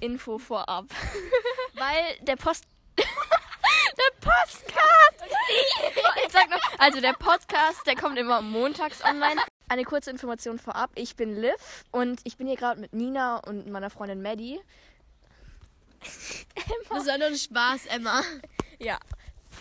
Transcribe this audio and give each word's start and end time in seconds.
Info 0.00 0.38
vorab. 0.38 0.86
Weil 1.74 2.16
der 2.22 2.36
Post. 2.36 2.64
der 2.96 4.20
Postcard! 4.20 5.30
Ich 6.26 6.32
sag 6.32 6.50
noch, 6.50 6.60
also 6.78 7.00
der 7.00 7.12
Podcast, 7.12 7.86
der 7.86 7.96
kommt 7.96 8.18
immer 8.18 8.42
montags 8.42 9.04
online. 9.04 9.40
Eine 9.68 9.84
kurze 9.84 10.10
Information 10.10 10.58
vorab. 10.58 10.90
Ich 10.94 11.16
bin 11.16 11.40
Liv 11.40 11.84
und 11.92 12.20
ich 12.24 12.36
bin 12.36 12.46
hier 12.46 12.56
gerade 12.56 12.80
mit 12.80 12.92
Nina 12.92 13.38
und 13.38 13.70
meiner 13.70 13.90
Freundin 13.90 14.22
Maddie. 14.22 14.60
Das 16.88 17.06
war 17.06 17.18
nur 17.18 17.28
ein 17.28 17.36
Spaß, 17.36 17.86
Emma. 17.86 18.22
Ja. 18.78 18.98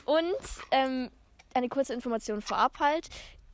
Und 0.05 0.35
ähm, 0.71 1.11
eine 1.53 1.69
kurze 1.69 1.93
Information 1.93 2.41
vorab 2.41 2.79
halt. 2.79 3.09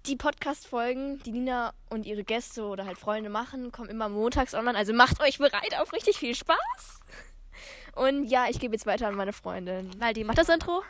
Die 0.07 0.15
Podcast-Folgen, 0.15 1.17
die 1.23 1.31
Nina 1.31 1.73
und 1.89 2.05
ihre 2.05 2.23
Gäste 2.23 2.65
oder 2.65 2.85
halt 2.85 2.99
Freunde 2.99 3.31
machen, 3.31 3.71
kommen 3.71 3.89
immer 3.89 4.07
montags 4.07 4.53
online. 4.53 4.77
Also 4.77 4.93
macht 4.93 5.19
euch 5.19 5.39
bereit 5.39 5.75
auf 5.79 5.93
richtig 5.93 6.17
viel 6.17 6.35
Spaß. 6.35 6.99
Und 7.95 8.25
ja, 8.25 8.47
ich 8.47 8.59
gebe 8.59 8.75
jetzt 8.75 8.85
weiter 8.85 9.07
an 9.07 9.15
meine 9.15 9.33
Freundin. 9.33 9.89
Weil 9.99 10.13
die 10.13 10.23
macht 10.23 10.37
das 10.37 10.49
Intro. 10.49 10.83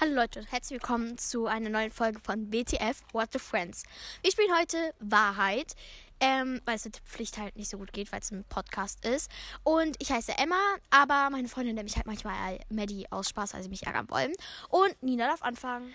Hallo 0.00 0.14
Leute, 0.14 0.46
herzlich 0.48 0.80
willkommen 0.80 1.18
zu 1.18 1.46
einer 1.46 1.68
neuen 1.68 1.90
Folge 1.90 2.20
von 2.22 2.48
BTF 2.48 3.02
What 3.12 3.32
the 3.32 3.40
Friends. 3.40 3.82
Wir 4.22 4.30
spielen 4.30 4.56
heute 4.56 4.94
Wahrheit, 5.00 5.74
ähm, 6.20 6.62
weil 6.64 6.76
es 6.76 6.84
mit 6.84 6.98
Pflicht 6.98 7.36
halt 7.36 7.56
nicht 7.56 7.68
so 7.68 7.78
gut 7.78 7.92
geht, 7.92 8.12
weil 8.12 8.20
es 8.20 8.30
ein 8.30 8.44
Podcast 8.44 9.04
ist. 9.04 9.28
Und 9.64 9.96
ich 9.98 10.12
heiße 10.12 10.38
Emma, 10.38 10.54
aber 10.90 11.28
meine 11.30 11.48
Freundin 11.48 11.74
nennt 11.74 11.88
mich 11.88 11.96
halt 11.96 12.06
manchmal 12.06 12.60
Maddie 12.70 13.10
aus 13.10 13.28
Spaß, 13.28 13.54
weil 13.54 13.62
sie 13.64 13.68
mich 13.68 13.86
ärgern 13.86 14.08
wollen. 14.08 14.32
Und 14.68 15.02
Nina 15.02 15.26
darf 15.26 15.42
anfangen. 15.42 15.92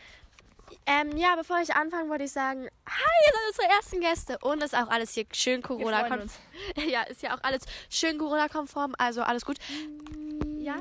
Ähm, 0.85 1.15
ja, 1.17 1.35
bevor 1.35 1.59
ich 1.61 1.73
anfange, 1.73 2.09
wollte 2.09 2.23
ich 2.25 2.31
sagen, 2.31 2.67
hi, 2.87 3.31
unsere 3.49 3.67
ersten 3.69 3.99
Gäste. 3.99 4.37
Und 4.41 4.63
ist 4.63 4.75
auch 4.75 4.87
alles 4.89 5.13
hier 5.13 5.25
schön 5.33 5.61
corona 5.61 6.05
freuen 6.05 6.19
konform. 6.19 6.43
Ja, 6.89 7.03
ist 7.03 7.21
ja 7.21 7.35
auch 7.35 7.43
alles 7.43 7.61
schön 7.89 8.17
Corona-konform, 8.17 8.95
also 8.97 9.21
alles 9.21 9.45
gut. 9.45 9.57
Ja? 10.57 10.75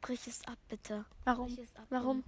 Brich 0.00 0.26
es 0.26 0.46
ab, 0.46 0.58
bitte. 0.68 1.04
Warum? 1.24 1.54
Brich 1.54 1.64
es 1.70 1.76
ab, 1.76 1.86
Warum? 1.90 2.24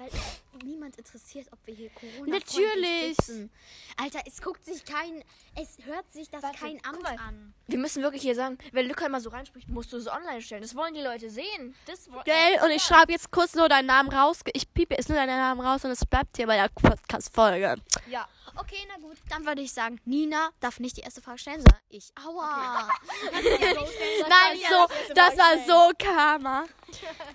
Weil 0.00 0.08
es 0.08 0.64
niemand 0.64 0.96
interessiert, 0.96 1.46
ob 1.52 1.58
wir 1.66 1.74
hier 1.74 1.90
Corona 1.90 2.38
Natürlich. 2.38 3.16
sitzen. 3.18 3.50
Alter, 3.98 4.20
es 4.24 4.40
guckt 4.40 4.64
sich 4.64 4.82
kein, 4.86 5.22
es 5.54 5.76
hört 5.84 6.10
sich 6.10 6.30
das 6.30 6.42
Warte, 6.42 6.56
kein 6.58 6.82
Amt 6.86 7.02
mal. 7.02 7.16
an. 7.18 7.52
Wir 7.66 7.76
müssen 7.76 8.02
wirklich 8.02 8.22
hier 8.22 8.34
sagen, 8.34 8.56
wenn 8.72 8.86
Lücke 8.86 9.06
mal 9.10 9.20
so 9.20 9.28
reinspricht, 9.28 9.68
musst 9.68 9.92
du 9.92 9.98
es 9.98 10.08
online 10.08 10.40
stellen. 10.40 10.62
Das 10.62 10.74
wollen 10.74 10.94
die 10.94 11.02
Leute 11.02 11.28
sehen. 11.28 11.76
Das 11.84 12.08
Gell? 12.24 12.64
Und 12.64 12.70
ich 12.70 12.82
schreibe 12.82 13.12
jetzt 13.12 13.30
kurz 13.30 13.54
nur 13.54 13.68
deinen 13.68 13.84
Namen 13.84 14.08
raus. 14.08 14.40
Ich 14.54 14.72
piepe 14.72 14.94
jetzt 14.94 15.10
nur 15.10 15.18
deinen 15.18 15.36
Namen 15.36 15.60
raus 15.60 15.84
und 15.84 15.90
es 15.90 16.06
bleibt 16.06 16.34
hier 16.34 16.46
bei 16.46 16.56
der 16.56 16.70
Podcast-Folge. 16.70 17.76
Ja. 18.08 18.26
Okay, 18.56 18.78
na 18.88 18.96
gut, 19.06 19.18
dann 19.28 19.44
würde 19.44 19.60
ich 19.60 19.72
sagen, 19.72 20.00
Nina 20.06 20.48
darf 20.60 20.80
nicht 20.80 20.96
die 20.96 21.02
erste 21.02 21.20
Frage 21.20 21.38
stellen, 21.38 21.60
sondern 21.60 21.80
ich. 21.90 22.10
Aua. 22.26 22.88
Nein, 23.32 24.58
so, 24.66 25.14
das 25.14 25.36
war 25.36 25.58
so 25.66 25.92
Karma. 25.98 26.64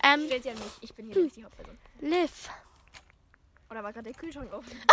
Ähm, 0.04 0.26
Stellt 0.26 0.46
ja 0.46 0.54
nicht. 0.54 0.66
Ich 0.82 0.94
bin 0.94 1.08
hier 1.08 1.24
nicht 1.24 1.38
die 1.38 1.44
Hauptperson. 1.46 1.78
Liv. 2.00 2.50
Oder 3.70 3.84
war 3.84 3.94
gerade 3.94 4.12
der 4.12 4.20
Kühlschrank 4.20 4.54
offen? 4.54 4.72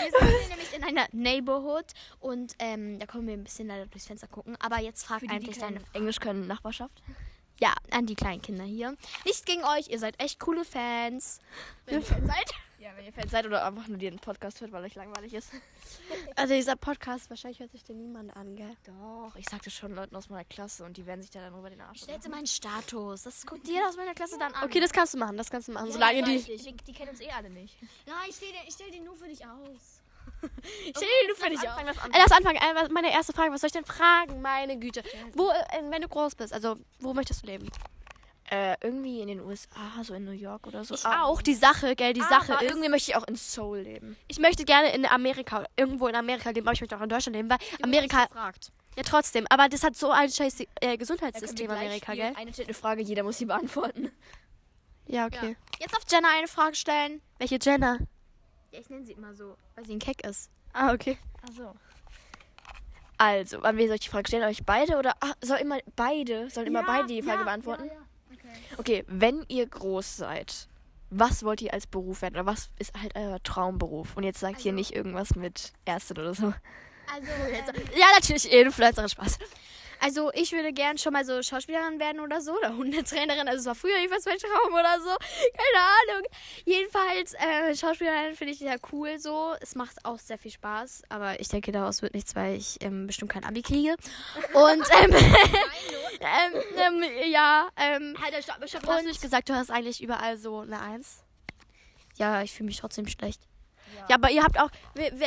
Wir 0.00 0.10
sind 0.10 0.48
nämlich 0.48 0.72
in 0.74 0.84
einer 0.84 1.06
Neighborhood 1.12 1.86
und 2.20 2.54
ähm, 2.58 2.98
da 2.98 3.06
können 3.06 3.26
wir 3.26 3.34
ein 3.34 3.44
bisschen 3.44 3.68
leider 3.68 3.86
durchs 3.86 4.06
Fenster 4.06 4.28
gucken. 4.28 4.56
Aber 4.60 4.80
jetzt 4.80 5.04
frag 5.04 5.20
Für 5.20 5.26
die, 5.26 5.38
die 5.38 5.46
eigentlich 5.46 5.58
deine 5.58 5.80
Englisch 5.92 6.20
können, 6.20 6.46
Nachbarschaft. 6.46 7.02
Ja, 7.60 7.72
an 7.92 8.04
die 8.04 8.16
kleinen 8.16 8.42
Kinder 8.42 8.64
hier. 8.64 8.96
Nicht 9.24 9.46
gegen 9.46 9.62
euch, 9.62 9.86
ihr 9.88 10.00
seid 10.00 10.20
echt 10.20 10.40
coole 10.40 10.64
Fans. 10.64 11.38
Wenn 11.86 12.00
ihr 12.00 12.02
seid. 12.02 12.52
Ja, 12.94 12.98
wenn 12.98 13.06
ihr 13.06 13.12
Fan 13.12 13.28
seid 13.28 13.44
oder 13.46 13.64
einfach 13.64 13.88
nur 13.88 13.98
den 13.98 14.18
Podcast 14.18 14.60
hört, 14.60 14.70
weil 14.72 14.84
euch 14.84 14.94
langweilig 14.94 15.34
ist. 15.34 15.50
Also 16.36 16.54
dieser 16.54 16.76
Podcast, 16.76 17.30
wahrscheinlich 17.30 17.60
hört 17.60 17.70
sich 17.70 17.82
den 17.84 17.96
niemand 17.98 18.36
an, 18.36 18.56
gell? 18.56 18.76
Doch, 18.84 19.34
ich 19.36 19.48
sagte 19.48 19.70
schon 19.70 19.94
Leuten 19.94 20.14
aus 20.16 20.28
meiner 20.28 20.44
Klasse 20.44 20.84
und 20.84 20.96
die 20.96 21.06
werden 21.06 21.22
sich 21.22 21.30
da 21.30 21.40
dann 21.40 21.56
über 21.58 21.70
den 21.70 21.80
Arsch 21.80 22.02
Stellte 22.02 22.28
meinen 22.28 22.46
Status. 22.46 23.22
Das 23.22 23.46
guckt 23.46 23.66
jeder 23.66 23.88
aus 23.88 23.96
meiner 23.96 24.14
Klasse 24.14 24.36
dann 24.38 24.52
an. 24.52 24.64
Okay, 24.64 24.80
das 24.80 24.92
kannst 24.92 25.14
du 25.14 25.18
machen, 25.18 25.36
das 25.36 25.50
kannst 25.50 25.68
du 25.68 25.72
machen. 25.72 25.90
Solange 25.92 26.22
die... 26.24 26.42
die, 26.42 26.56
die, 26.56 26.76
die 26.76 26.92
kennen 26.92 27.10
uns 27.10 27.20
eh 27.20 27.30
alle 27.30 27.48
nicht. 27.50 27.76
Nein, 28.06 28.16
ich 28.28 28.36
stell, 28.36 28.50
dir- 28.50 28.58
ich 28.66 28.74
stell 28.74 28.90
den 28.90 29.04
nur 29.04 29.14
für 29.16 29.28
dich 29.28 29.44
aus. 29.46 30.02
Stell 30.90 30.92
dir 31.02 31.26
nur 31.28 31.36
für 31.36 31.50
dich 31.50 31.60
auf. 31.60 31.76
Anfang, 31.78 31.86
was 31.86 32.18
Lass 32.18 32.32
anfangen. 32.32 32.56
Äh, 32.56 32.74
was- 32.74 32.88
meine 32.90 33.12
erste 33.12 33.32
Frage, 33.32 33.52
was 33.52 33.60
soll 33.60 33.68
ich 33.68 33.72
denn 33.72 33.84
fragen? 33.84 34.40
Meine 34.42 34.78
Güte. 34.78 35.02
Wo, 35.34 35.50
äh, 35.50 35.54
wenn 35.90 36.02
du 36.02 36.08
groß 36.08 36.34
bist, 36.34 36.52
also 36.52 36.76
wo 36.98 37.14
möchtest 37.14 37.42
du 37.42 37.46
leben? 37.46 37.68
Äh, 38.54 38.76
irgendwie 38.82 39.20
in 39.20 39.26
den 39.26 39.40
USA, 39.40 40.04
so 40.04 40.14
in 40.14 40.24
New 40.24 40.30
York 40.30 40.68
oder 40.68 40.84
so. 40.84 40.94
Ich 40.94 41.04
auch, 41.04 41.42
die 41.42 41.54
Sache, 41.54 41.96
gell, 41.96 42.12
die 42.12 42.20
Sache 42.20 42.52
Aber 42.52 42.62
ist... 42.62 42.70
irgendwie 42.70 42.88
möchte 42.88 43.10
ich 43.10 43.16
auch 43.16 43.26
in 43.26 43.34
Seoul 43.34 43.80
leben. 43.80 44.16
Ich 44.28 44.38
möchte 44.38 44.64
gerne 44.64 44.94
in 44.94 45.06
Amerika, 45.06 45.64
irgendwo 45.76 46.06
in 46.06 46.14
Amerika 46.14 46.50
leben, 46.50 46.64
aber 46.64 46.74
ich 46.74 46.80
möchte 46.80 46.96
auch 46.96 47.00
in 47.00 47.08
Deutschland 47.08 47.34
leben, 47.34 47.50
weil 47.50 47.58
Amerika, 47.82 48.26
gefragt. 48.26 48.70
ja 48.96 49.02
trotzdem, 49.02 49.44
aber 49.50 49.68
das 49.68 49.82
hat 49.82 49.96
so 49.96 50.12
ein 50.12 50.30
scheiß 50.30 50.62
äh, 50.80 50.96
Gesundheitssystem 50.96 51.68
wir 51.68 51.76
Amerika, 51.76 52.14
gell? 52.14 52.32
Eine 52.36 52.52
stellt 52.52 52.68
eine 52.68 52.74
Frage, 52.74 53.02
jeder 53.02 53.24
muss 53.24 53.38
sie 53.38 53.46
beantworten. 53.46 54.12
Ja, 55.06 55.26
okay. 55.26 55.56
Jetzt 55.80 55.96
auf 55.96 56.04
Jenna 56.08 56.28
eine 56.38 56.46
Frage 56.46 56.76
stellen. 56.76 57.20
Welche 57.38 57.58
Jenna? 57.60 57.98
Ja, 58.70 58.78
ich 58.78 58.88
nenne 58.88 59.04
sie 59.04 59.14
immer 59.14 59.34
so, 59.34 59.56
weil 59.74 59.84
sie 59.84 59.94
ein 59.94 59.98
Keck 59.98 60.24
ist. 60.24 60.48
Ah, 60.72 60.92
okay. 60.92 61.18
Achso. 61.42 61.74
Also, 63.18 63.62
wann 63.62 63.76
wir 63.76 63.86
soll 63.88 63.96
ich 63.96 64.02
die 64.02 64.08
Frage 64.10 64.28
stellen? 64.28 64.44
Euch 64.44 64.64
beide 64.64 64.96
oder 64.96 65.14
ah, 65.20 65.32
soll 65.40 65.58
immer 65.58 65.78
beide, 65.96 66.50
sollen 66.50 66.68
immer 66.68 66.84
beide 66.84 67.08
die 67.08 67.22
Frage 67.22 67.42
beantworten? 67.42 67.90
Okay, 68.76 69.04
wenn 69.06 69.44
ihr 69.48 69.66
groß 69.66 70.16
seid, 70.16 70.68
was 71.10 71.44
wollt 71.44 71.62
ihr 71.62 71.72
als 71.72 71.86
Beruf 71.86 72.22
werden? 72.22 72.34
Oder 72.34 72.46
was 72.46 72.70
ist 72.78 72.92
halt 73.00 73.14
euer 73.14 73.42
Traumberuf? 73.42 74.16
Und 74.16 74.24
jetzt 74.24 74.40
sagt 74.40 74.60
hier 74.60 74.72
nicht 74.72 74.94
irgendwas 74.94 75.36
mit 75.36 75.72
Ärztin 75.84 76.18
oder 76.18 76.34
so. 76.34 76.52
Also, 77.12 77.26
Ja, 77.96 78.06
natürlich, 78.14 78.50
Influencer, 78.50 79.08
Spaß. 79.08 79.38
Also 80.04 80.30
ich 80.34 80.52
würde 80.52 80.74
gern 80.74 80.98
schon 80.98 81.14
mal 81.14 81.24
so 81.24 81.42
Schauspielerin 81.42 81.98
werden 81.98 82.20
oder 82.20 82.42
so. 82.42 82.52
Oder 82.58 82.76
Hundetrainerin. 82.76 83.48
Also 83.48 83.60
es 83.60 83.66
war 83.66 83.74
früher 83.74 83.96
jedenfalls 83.96 84.26
mein 84.26 84.36
Traum 84.36 84.74
oder 84.74 85.00
so. 85.00 85.16
Keine 85.56 86.12
Ahnung. 86.12 86.26
Jedenfalls, 86.66 87.32
äh, 87.34 87.74
Schauspielerin 87.74 88.34
finde 88.34 88.52
ich 88.52 88.58
sehr 88.58 88.76
cool 88.92 89.18
so. 89.18 89.54
Es 89.62 89.74
macht 89.74 90.04
auch 90.04 90.18
sehr 90.18 90.36
viel 90.36 90.50
Spaß. 90.50 91.04
Aber 91.08 91.40
ich 91.40 91.48
denke, 91.48 91.72
daraus 91.72 92.02
wird 92.02 92.12
nichts, 92.12 92.36
weil 92.36 92.56
ich 92.56 92.76
ähm, 92.82 93.06
bestimmt 93.06 93.32
kein 93.32 93.44
Abi 93.44 93.62
kriege. 93.62 93.96
Und, 94.52 94.84
ähm, 95.02 95.14
ähm, 96.20 96.62
ähm, 96.76 97.04
ja, 97.30 97.68
ähm, 97.76 98.14
Halt, 98.22 98.44
stopp, 98.44 98.56
stopp, 98.68 98.86
hast 98.86 99.04
du 99.04 99.08
nicht 99.08 99.22
gesagt, 99.22 99.48
du 99.48 99.54
hast 99.54 99.70
eigentlich 99.70 100.02
überall 100.02 100.36
so 100.36 100.60
eine 100.60 100.80
Eins? 100.80 101.24
ja, 102.16 102.42
ich 102.42 102.52
fühle 102.52 102.66
mich 102.66 102.76
trotzdem 102.76 103.06
schlecht. 103.08 103.40
Ja, 104.08 104.16
aber 104.16 104.30
ihr 104.30 104.42
habt 104.42 104.58
auch, 104.58 104.70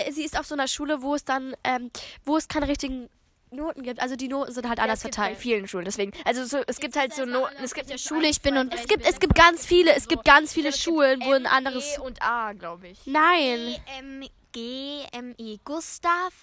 sie 0.09 0.23
ist 0.23 0.37
auf 0.37 0.45
so 0.45 0.53
einer 0.53 0.67
Schule, 0.67 1.01
wo 1.01 1.15
es 1.15 1.23
dann, 1.23 1.55
ähm, 1.63 1.89
wo 2.25 2.37
es 2.37 2.47
keine 2.47 2.67
richtigen 2.67 3.09
Noten 3.51 3.81
gibt. 3.83 3.99
Also 4.01 4.15
die 4.15 4.27
Noten 4.27 4.51
sind 4.51 4.67
halt 4.67 4.79
anders 4.79 4.99
es 4.99 5.03
gibt 5.03 5.15
verteilt. 5.15 5.35
bei 5.37 5.41
vielen 5.41 5.67
Schulen, 5.67 5.85
deswegen. 5.85 6.11
Also 6.25 6.45
so, 6.45 6.61
es 6.67 6.79
gibt 6.79 6.95
halt 6.97 7.13
so 7.13 7.25
Noten. 7.25 7.55
Es 7.63 7.73
gibt 7.73 7.89
der 7.89 7.97
Schule 7.97 8.27
ich 8.27 8.41
bin 8.41 8.57
und 8.57 8.73
Es 8.73 8.87
gibt, 8.87 9.05
es 9.07 9.19
gibt 9.19 9.35
ganz 9.35 9.65
viele, 9.65 9.95
es 9.95 10.07
gibt 10.07 10.25
ganz 10.25 10.53
viele 10.53 10.73
Schulen, 10.73 11.21
wo 11.23 11.31
ein 11.31 11.45
anderes. 11.45 11.97
E 11.97 12.01
und 12.01 12.21
A, 12.21 12.53
glaube 12.53 12.89
ich. 12.89 12.99
Nein. 13.05 13.75
M, 13.99 14.27
G, 14.51 15.03
M, 15.11 15.33
E, 15.37 15.57
Gustav, 15.63 16.33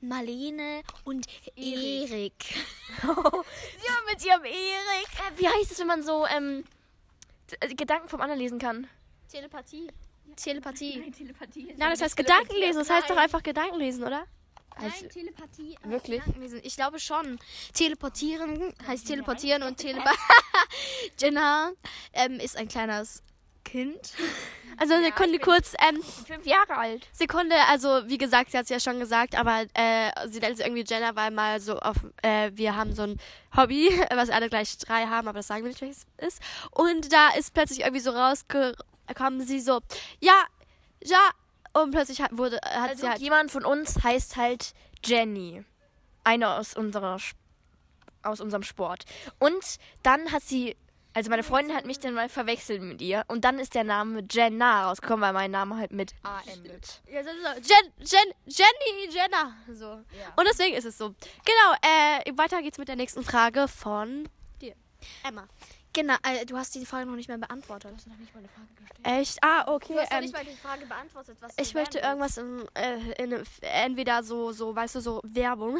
Marlene 0.00 0.82
und 1.04 1.26
Erik. 1.56 2.32
Ja, 3.02 3.12
mit 4.10 4.24
ihrem 4.24 4.44
Erik. 4.44 5.08
Äh, 5.18 5.38
wie 5.40 5.46
heißt 5.48 5.70
es, 5.72 5.78
wenn 5.78 5.86
man 5.86 6.02
so 6.02 6.26
ähm, 6.26 6.64
d- 7.62 7.74
Gedanken 7.74 8.08
vom 8.08 8.20
anderen 8.20 8.40
lesen 8.40 8.58
kann? 8.58 8.88
Telepathie. 9.30 9.88
Telepathie. 10.36 11.10
Telepathie. 11.10 11.74
Nein, 11.76 11.90
das 11.90 12.00
heißt 12.00 12.16
Gedankenlesen. 12.16 12.80
Das 12.80 12.90
heißt 12.90 13.10
doch 13.10 13.16
einfach 13.16 13.42
Gedankenlesen, 13.42 14.04
oder? 14.04 14.24
Nein, 14.80 15.08
Telepathie. 15.10 15.76
äh, 15.84 15.90
Wirklich? 15.90 16.22
Ich 16.62 16.76
glaube 16.76 16.98
schon. 16.98 17.38
Teleportieren 17.74 18.72
heißt 18.86 19.06
teleportieren 19.06 19.62
und 19.62 19.76
Telepa 19.76 20.12
Jenna 21.18 21.72
ähm, 22.12 22.40
ist 22.40 22.56
ein 22.56 22.68
kleines 22.68 23.22
Kind. 23.64 24.12
Also 24.80 24.94
Sekunde 25.02 25.40
kurz, 25.40 25.74
ähm, 25.88 26.00
Fünf 26.24 26.46
Jahre 26.46 26.76
alt. 26.76 27.08
Sekunde, 27.12 27.56
also 27.68 28.02
wie 28.06 28.16
gesagt, 28.16 28.52
sie 28.52 28.58
hat 28.58 28.64
es 28.64 28.70
ja 28.70 28.78
schon 28.78 29.00
gesagt, 29.00 29.36
aber 29.36 29.64
äh, 29.74 30.28
sie 30.28 30.38
nennt 30.38 30.56
sich 30.56 30.64
irgendwie 30.64 30.84
Jenna, 30.86 31.16
weil 31.16 31.32
mal 31.32 31.58
so 31.58 31.80
auf, 31.80 31.96
äh, 32.22 32.52
wir 32.54 32.76
haben 32.76 32.94
so 32.94 33.02
ein 33.02 33.18
Hobby, 33.56 33.90
was 34.14 34.30
alle 34.30 34.48
gleich 34.48 34.78
drei 34.78 35.06
haben, 35.06 35.26
aber 35.26 35.40
das 35.40 35.48
sagen 35.48 35.64
wir 35.64 35.70
nicht, 35.70 35.80
welches 35.80 36.06
es 36.18 36.34
ist. 36.34 36.42
Und 36.70 37.12
da 37.12 37.30
ist 37.30 37.54
plötzlich 37.54 37.80
irgendwie 37.80 37.98
so 37.98 38.12
rausgekommen, 38.12 39.40
sie 39.44 39.58
so, 39.58 39.80
ja, 40.20 40.44
ja, 41.02 41.30
und 41.82 41.90
plötzlich 41.92 42.20
hat, 42.20 42.36
wurde, 42.36 42.56
hat 42.64 42.90
Also 42.90 43.02
sie 43.02 43.08
halt, 43.08 43.20
jemand 43.20 43.50
von 43.50 43.64
uns 43.64 44.02
heißt 44.02 44.36
halt 44.36 44.72
Jenny. 45.04 45.64
Eine 46.24 46.50
aus 46.50 46.74
unserer 46.74 47.16
Sp- 47.16 47.38
aus 48.22 48.40
unserem 48.40 48.62
Sport. 48.64 49.04
Und 49.38 49.62
dann 50.02 50.32
hat 50.32 50.42
sie, 50.42 50.76
also 51.14 51.30
meine 51.30 51.42
Freundin 51.44 51.74
hat 51.74 51.86
mich 51.86 51.98
dann 52.00 52.14
mal 52.14 52.28
verwechselt 52.28 52.82
mit 52.82 53.00
ihr. 53.00 53.24
Und 53.28 53.44
dann 53.44 53.58
ist 53.58 53.74
der 53.74 53.84
Name 53.84 54.22
Jenna 54.30 54.88
rausgekommen, 54.88 55.22
weil 55.22 55.32
mein 55.32 55.50
Name 55.52 55.76
halt 55.76 55.92
mit 55.92 56.14
A 56.24 56.40
endet. 56.52 57.00
ja, 57.10 57.22
so, 57.22 57.30
so, 57.30 57.60
Jen, 57.60 57.92
Jen, 57.98 58.34
Jenny, 58.46 59.08
Jenna, 59.14 59.54
so. 59.72 59.92
Und 59.92 60.48
deswegen 60.50 60.76
ist 60.76 60.84
es 60.84 60.98
so. 60.98 61.10
Genau, 61.44 61.74
äh, 62.26 62.36
weiter 62.36 62.60
geht's 62.60 62.76
mit 62.78 62.88
der 62.88 62.96
nächsten 62.96 63.22
Frage 63.22 63.68
von 63.68 64.28
dir. 64.60 64.74
Emma. 65.22 65.46
Genau. 66.00 66.14
Äh, 66.22 66.46
du 66.46 66.56
hast 66.56 66.74
die 66.74 66.84
Frage 66.86 67.06
noch 67.06 67.16
nicht 67.16 67.28
mehr 67.28 67.38
beantwortet. 67.38 67.92
hast 67.94 68.06
noch 68.06 68.16
nicht 68.16 68.34
mal 68.34 68.40
eine 68.40 68.48
Frage 68.48 68.66
gestellt. 68.76 69.20
Echt? 69.20 69.38
Ah, 69.42 69.72
okay. 69.72 69.94
Du 69.94 70.00
hast 70.00 70.12
ähm, 70.12 70.20
nicht 70.20 70.32
mal 70.32 70.44
die 70.44 70.56
Frage 70.56 70.86
beantwortet, 70.86 71.36
was 71.40 71.56
du 71.56 71.62
ich 71.62 71.74
möchte 71.74 71.98
irgendwas 71.98 72.36
im, 72.38 72.66
äh, 72.74 73.22
in, 73.22 73.44
entweder 73.60 74.22
so, 74.22 74.52
so, 74.52 74.74
weißt 74.74 74.96
du, 74.96 75.00
so 75.00 75.20
Werbung. 75.24 75.78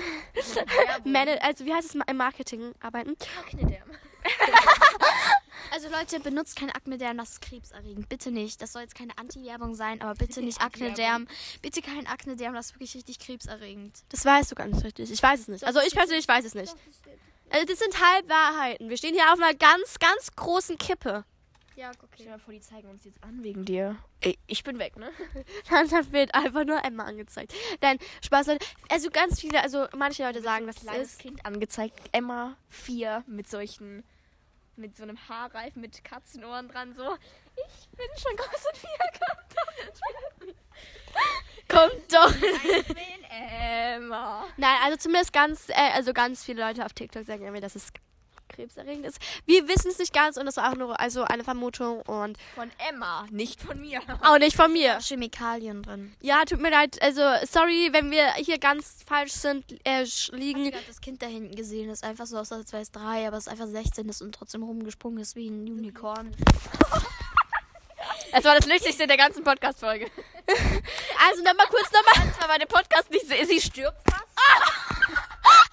Werbung. 1.04 1.38
Also 1.42 1.64
wie 1.64 1.74
heißt 1.74 1.94
es 1.94 1.94
im 1.94 2.16
Marketing 2.16 2.72
arbeiten? 2.80 3.16
Aknederm. 3.40 3.88
Also 5.70 5.88
Leute, 5.90 6.18
benutzt 6.20 6.56
kein 6.56 6.70
Aknederm, 6.70 7.18
das 7.18 7.32
ist 7.32 7.42
krebserregend. 7.42 8.08
Bitte 8.08 8.30
nicht. 8.30 8.62
Das 8.62 8.72
soll 8.72 8.82
jetzt 8.82 8.94
keine 8.94 9.16
Anti-Werbung 9.18 9.74
sein, 9.74 10.00
aber 10.00 10.14
bitte 10.14 10.40
nicht 10.40 10.60
Aknederm. 10.60 11.26
Bitte 11.60 11.82
kein 11.82 12.06
Aknederm, 12.06 12.54
das 12.54 12.66
ist 12.66 12.74
wirklich 12.74 12.94
richtig 12.94 13.18
krebserregend. 13.18 13.92
Das 14.08 14.24
weißt 14.24 14.50
du 14.50 14.54
ganz 14.54 14.82
richtig. 14.82 15.10
Ich 15.10 15.22
weiß 15.22 15.40
es 15.40 15.48
nicht. 15.48 15.64
Also 15.64 15.80
ich 15.80 15.94
persönlich 15.94 16.26
weiß 16.26 16.44
es 16.46 16.54
nicht. 16.54 16.74
Also 17.50 17.66
das 17.66 17.78
sind 17.78 18.00
Halbwahrheiten. 18.00 18.88
Wir 18.88 18.96
stehen 18.96 19.14
hier 19.14 19.32
auf 19.32 19.40
einer 19.40 19.54
ganz, 19.54 19.98
ganz 19.98 20.34
großen 20.36 20.78
Kippe. 20.78 21.24
Ja, 21.76 21.92
Stell 21.94 22.06
okay. 22.06 22.22
dir 22.24 22.30
mal 22.30 22.38
vor, 22.40 22.52
die 22.52 22.60
zeigen 22.60 22.88
uns 22.88 23.04
jetzt 23.04 23.22
an 23.22 23.42
wegen 23.44 23.64
dir. 23.64 23.96
Ey, 24.20 24.36
ich 24.48 24.64
bin 24.64 24.80
weg, 24.80 24.96
ne? 24.96 25.10
Dann 25.70 25.88
dann 25.88 26.12
wird 26.12 26.34
einfach 26.34 26.64
nur 26.64 26.84
Emma 26.84 27.04
angezeigt. 27.04 27.54
Nein, 27.80 27.98
Spaß, 28.24 28.48
Leute. 28.48 28.66
Also 28.88 29.10
ganz 29.10 29.40
viele, 29.40 29.62
also 29.62 29.86
manche 29.96 30.24
Leute 30.24 30.42
sagen, 30.42 30.66
dass 30.66 30.80
Kleines 30.80 31.12
ist. 31.12 31.20
Kind 31.20 31.46
angezeigt. 31.46 32.00
Emma 32.10 32.56
4 32.68 33.22
mit 33.28 33.48
solchen. 33.48 34.02
Mit 34.74 34.96
so 34.96 35.04
einem 35.04 35.18
Haarreif 35.28 35.76
mit 35.76 36.04
Katzenohren 36.04 36.68
dran. 36.68 36.94
So. 36.94 37.16
Ich 37.56 37.88
bin 37.90 38.06
schon 38.16 38.36
groß 38.36 38.64
und 38.72 38.76
vier. 38.76 40.54
Kommt 41.68 42.12
doch. 42.12 42.32
Ich 42.34 42.86
bin 42.86 42.96
Emma. 43.30 44.44
Nein, 44.56 44.76
also 44.84 44.96
zumindest 44.96 45.32
ganz, 45.32 45.68
äh, 45.68 45.92
also 45.94 46.12
ganz 46.12 46.44
viele 46.44 46.62
Leute 46.64 46.84
auf 46.84 46.92
TikTok 46.92 47.24
sagen 47.26 47.42
irgendwie, 47.42 47.60
dass 47.60 47.74
es 47.74 47.92
krebserregend 48.48 49.06
ist. 49.06 49.18
Wir 49.44 49.68
wissen 49.68 49.90
es 49.90 49.98
nicht 49.98 50.12
ganz 50.14 50.36
und 50.38 50.46
das 50.46 50.56
war 50.56 50.72
auch 50.72 50.76
nur 50.76 50.98
also 50.98 51.24
eine 51.24 51.44
Vermutung 51.44 52.00
und 52.02 52.38
Von 52.54 52.70
Emma, 52.88 53.26
nicht 53.30 53.60
von 53.60 53.78
mir. 53.80 54.00
auch 54.22 54.38
nicht 54.38 54.56
von 54.56 54.72
mir. 54.72 54.98
Chemikalien 55.00 55.82
drin. 55.82 56.14
Ja, 56.22 56.44
tut 56.44 56.60
mir 56.60 56.70
leid. 56.70 57.00
Also 57.02 57.20
sorry, 57.46 57.90
wenn 57.92 58.10
wir 58.10 58.32
hier 58.34 58.58
ganz 58.58 59.04
falsch 59.06 59.32
sind, 59.32 59.64
äh, 59.86 60.04
liegen. 60.32 60.66
Ich 60.66 60.74
habe 60.74 60.84
das 60.86 61.00
Kind 61.00 61.22
da 61.22 61.26
hinten 61.26 61.54
gesehen, 61.54 61.88
das 61.88 62.02
einfach 62.02 62.26
so 62.26 62.38
aus, 62.38 62.50
als 62.50 62.72
wäre 62.72 62.82
es 62.82 62.90
drei, 62.90 63.28
aber 63.28 63.36
es 63.36 63.46
einfach 63.46 63.66
16 63.66 64.08
ist 64.08 64.22
und 64.22 64.34
trotzdem 64.34 64.62
rumgesprungen 64.62 65.18
ist 65.20 65.36
wie 65.36 65.48
ein 65.48 65.68
Unicorn. 65.68 66.34
Es 68.32 68.44
war 68.44 68.54
das 68.56 68.66
Lustigste 68.66 69.06
der 69.06 69.16
ganzen 69.16 69.44
Podcast-Folge. 69.44 70.10
Also 71.28 71.42
nochmal 71.42 71.66
kurz 71.68 71.90
nochmal. 71.92 72.26
Das 72.28 72.40
war 72.40 72.48
meine 72.48 72.66
Podcast 72.66 73.10
nicht. 73.10 73.26
Sie 73.28 73.44
sie 73.44 73.60
stirbt 73.60 73.98
fast. 74.10 74.24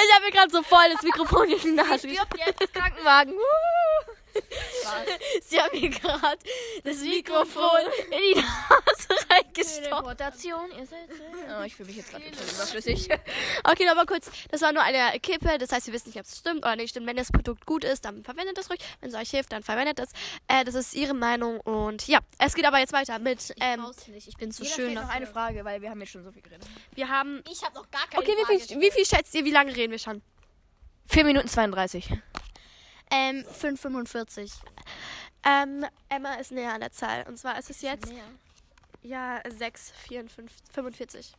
Ich 0.00 0.14
habe 0.14 0.26
mir 0.26 0.30
gerade 0.30 0.50
so 0.50 0.62
voll 0.62 0.88
das 0.92 1.02
Mikrofon 1.02 1.50
in 1.50 1.58
die 1.60 1.72
Nase. 1.72 2.08
Stirbt 2.08 2.38
jetzt. 2.38 2.72
Krankenwagen. 2.72 3.34
Sie 5.42 5.60
haben 5.60 5.80
mir 5.80 5.88
gerade 5.88 6.38
das 6.84 6.98
Mikrofon 6.98 7.80
in 8.10 8.18
die 8.18 8.40
Nase. 8.40 8.87
Teleportation. 9.82 10.70
Ihr 10.78 10.86
seid 10.86 11.08
Oh, 11.58 11.62
ich 11.62 11.74
fühle 11.74 11.88
mich 11.88 11.96
jetzt 11.96 12.10
gerade 12.10 12.24
überflüssig. 12.26 13.08
Okay, 13.64 13.84
nochmal 13.86 14.06
kurz. 14.06 14.30
Das 14.50 14.60
war 14.62 14.72
nur 14.72 14.82
eine 14.82 15.18
Kippe. 15.20 15.58
Das 15.58 15.72
heißt, 15.72 15.86
wir 15.86 15.94
wissen 15.94 16.08
nicht, 16.08 16.18
ob 16.18 16.24
es 16.26 16.38
stimmt 16.38 16.58
oder 16.64 16.76
nicht 16.76 16.90
stimmt. 16.90 17.06
Wenn 17.06 17.16
das 17.16 17.30
Produkt 17.32 17.66
gut 17.66 17.84
ist, 17.84 18.04
dann 18.04 18.22
verwendet 18.24 18.56
es 18.58 18.70
ruhig. 18.70 18.80
Wenn 19.00 19.10
es 19.10 19.16
euch 19.16 19.30
hilft, 19.30 19.52
dann 19.52 19.62
verwendet 19.62 19.98
es. 19.98 20.10
Äh, 20.46 20.64
das 20.64 20.74
ist 20.74 20.94
ihre 20.94 21.14
Meinung. 21.14 21.60
Und 21.60 22.06
ja, 22.08 22.20
es 22.38 22.54
geht 22.54 22.64
aber 22.66 22.78
jetzt 22.78 22.92
weiter 22.92 23.18
mit. 23.18 23.54
Ähm, 23.60 23.80
Brauch's 23.80 24.06
nicht, 24.08 24.28
ich 24.28 24.36
bin 24.36 24.52
zu 24.52 24.62
Jeder 24.62 24.74
schön. 24.74 24.94
noch 24.94 25.08
eine 25.08 25.26
Frage, 25.26 25.64
weil 25.64 25.82
wir 25.82 25.90
haben 25.90 26.00
jetzt 26.00 26.12
schon 26.12 26.24
so 26.24 26.30
viel 26.32 26.42
geredet. 26.42 26.66
wir 26.94 27.08
haben. 27.08 27.42
Ich 27.50 27.62
habe 27.62 27.74
noch 27.74 27.90
gar 27.90 28.06
keine 28.08 28.22
Okay, 28.22 28.34
wie 28.48 28.60
viel, 28.60 28.80
wie 28.80 28.90
viel 28.90 29.06
schätzt 29.06 29.34
ihr, 29.34 29.44
wie 29.44 29.50
lange 29.50 29.74
reden 29.74 29.90
wir 29.90 29.98
schon? 29.98 30.22
4 31.06 31.24
Minuten 31.24 31.48
32. 31.48 32.10
Ähm, 33.10 33.44
5,45. 33.60 34.52
Ähm, 35.44 35.86
Emma 36.08 36.34
ist 36.34 36.52
näher 36.52 36.74
an 36.74 36.80
der 36.80 36.92
Zahl. 36.92 37.24
Und 37.26 37.38
zwar 37.38 37.58
ist 37.58 37.70
es 37.70 37.80
jetzt. 37.80 38.12
Ja, 39.02 39.40
6, 39.48 39.92
54, 40.08 40.56
45. 40.72 41.32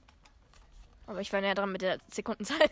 Aber 1.09 1.21
ich 1.21 1.33
war 1.33 1.41
näher 1.41 1.55
dran 1.55 1.71
mit 1.71 1.81
der 1.81 1.97
Sekundenzahl. 2.11 2.57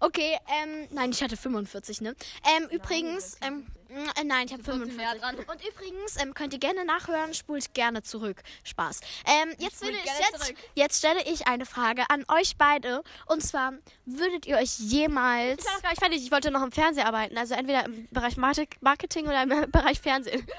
Okay, 0.00 0.36
ähm, 0.62 0.88
nein, 0.90 1.10
ich 1.10 1.22
hatte 1.22 1.36
45, 1.36 2.00
ne? 2.00 2.16
Ähm, 2.56 2.68
übrigens, 2.70 3.36
ähm, 3.42 3.66
äh, 3.90 4.24
nein, 4.24 4.46
ich 4.46 4.52
habe 4.52 4.62
45. 4.62 4.96
näher 4.96 5.14
dran. 5.16 5.36
Und 5.36 5.64
übrigens, 5.66 6.20
ähm, 6.20 6.34
könnt 6.34 6.52
ihr 6.52 6.58
gerne 6.58 6.84
nachhören, 6.84 7.34
spult 7.34 7.74
gerne 7.74 8.02
zurück. 8.02 8.42
Spaß. 8.64 9.00
Ähm, 9.26 9.54
jetzt, 9.58 9.82
würde 9.82 9.96
ich, 9.96 10.04
jetzt, 10.04 10.54
jetzt 10.74 10.98
stelle 10.98 11.22
ich 11.24 11.46
eine 11.46 11.66
Frage 11.66 12.08
an 12.08 12.24
euch 12.28 12.56
beide. 12.56 13.02
Und 13.26 13.42
zwar, 13.42 13.74
würdet 14.06 14.46
ihr 14.46 14.56
euch 14.56 14.78
jemals... 14.78 15.60
Ich 15.60 15.66
war 15.66 15.74
noch 15.74 15.82
gar 15.82 15.90
nicht 15.90 16.00
fertig. 16.00 16.22
Ich 16.22 16.32
wollte 16.32 16.50
noch 16.50 16.62
im 16.62 16.72
Fernsehen 16.72 17.06
arbeiten. 17.06 17.36
Also 17.36 17.54
entweder 17.54 17.84
im 17.84 18.08
Bereich 18.10 18.36
Marketing 18.36 19.26
oder 19.26 19.42
im 19.42 19.48
Bereich 19.70 20.00
Fernsehen. 20.00 20.46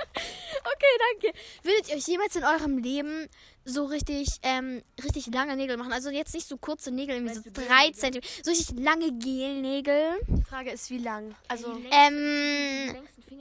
Okay, 0.63 1.21
danke. 1.21 1.39
Würdet 1.63 1.89
ihr 1.89 1.95
euch 1.95 2.05
jemals 2.05 2.35
in 2.35 2.43
eurem 2.43 2.77
Leben 2.77 3.27
so 3.65 3.85
richtig, 3.85 4.27
ähm, 4.43 4.81
richtig 5.03 5.27
lange 5.27 5.55
Nägel 5.55 5.77
machen? 5.77 5.93
Also 5.93 6.09
jetzt 6.09 6.33
nicht 6.33 6.47
so 6.47 6.57
kurze 6.57 6.91
Nägel, 6.91 7.15
irgendwie 7.15 7.35
so 7.35 7.41
drei 7.53 7.91
Zentimeter, 7.91 8.27
so 8.43 8.51
richtig 8.51 8.79
lange 8.79 9.11
Gelnägel. 9.13 10.19
Die 10.27 10.43
Frage 10.43 10.71
ist, 10.71 10.89
wie 10.89 10.97
lang? 10.97 11.35
Also, 11.47 11.71
Ähm, 11.91 12.95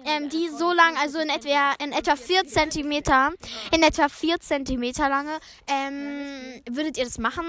ähm, 0.04 0.28
die 0.28 0.48
so 0.48 0.72
lang, 0.72 0.96
also 0.96 1.18
in 1.18 1.28
etwa, 1.28 1.72
in 1.82 1.92
etwa 1.92 2.16
4 2.16 2.46
Zentimeter, 2.46 3.32
in 3.74 3.82
etwa 3.82 4.08
4 4.08 4.40
Zentimeter 4.40 5.08
lange. 5.08 5.38
Ähm, 5.66 6.62
würdet 6.70 6.96
ihr 6.98 7.04
das 7.04 7.18
machen? 7.18 7.44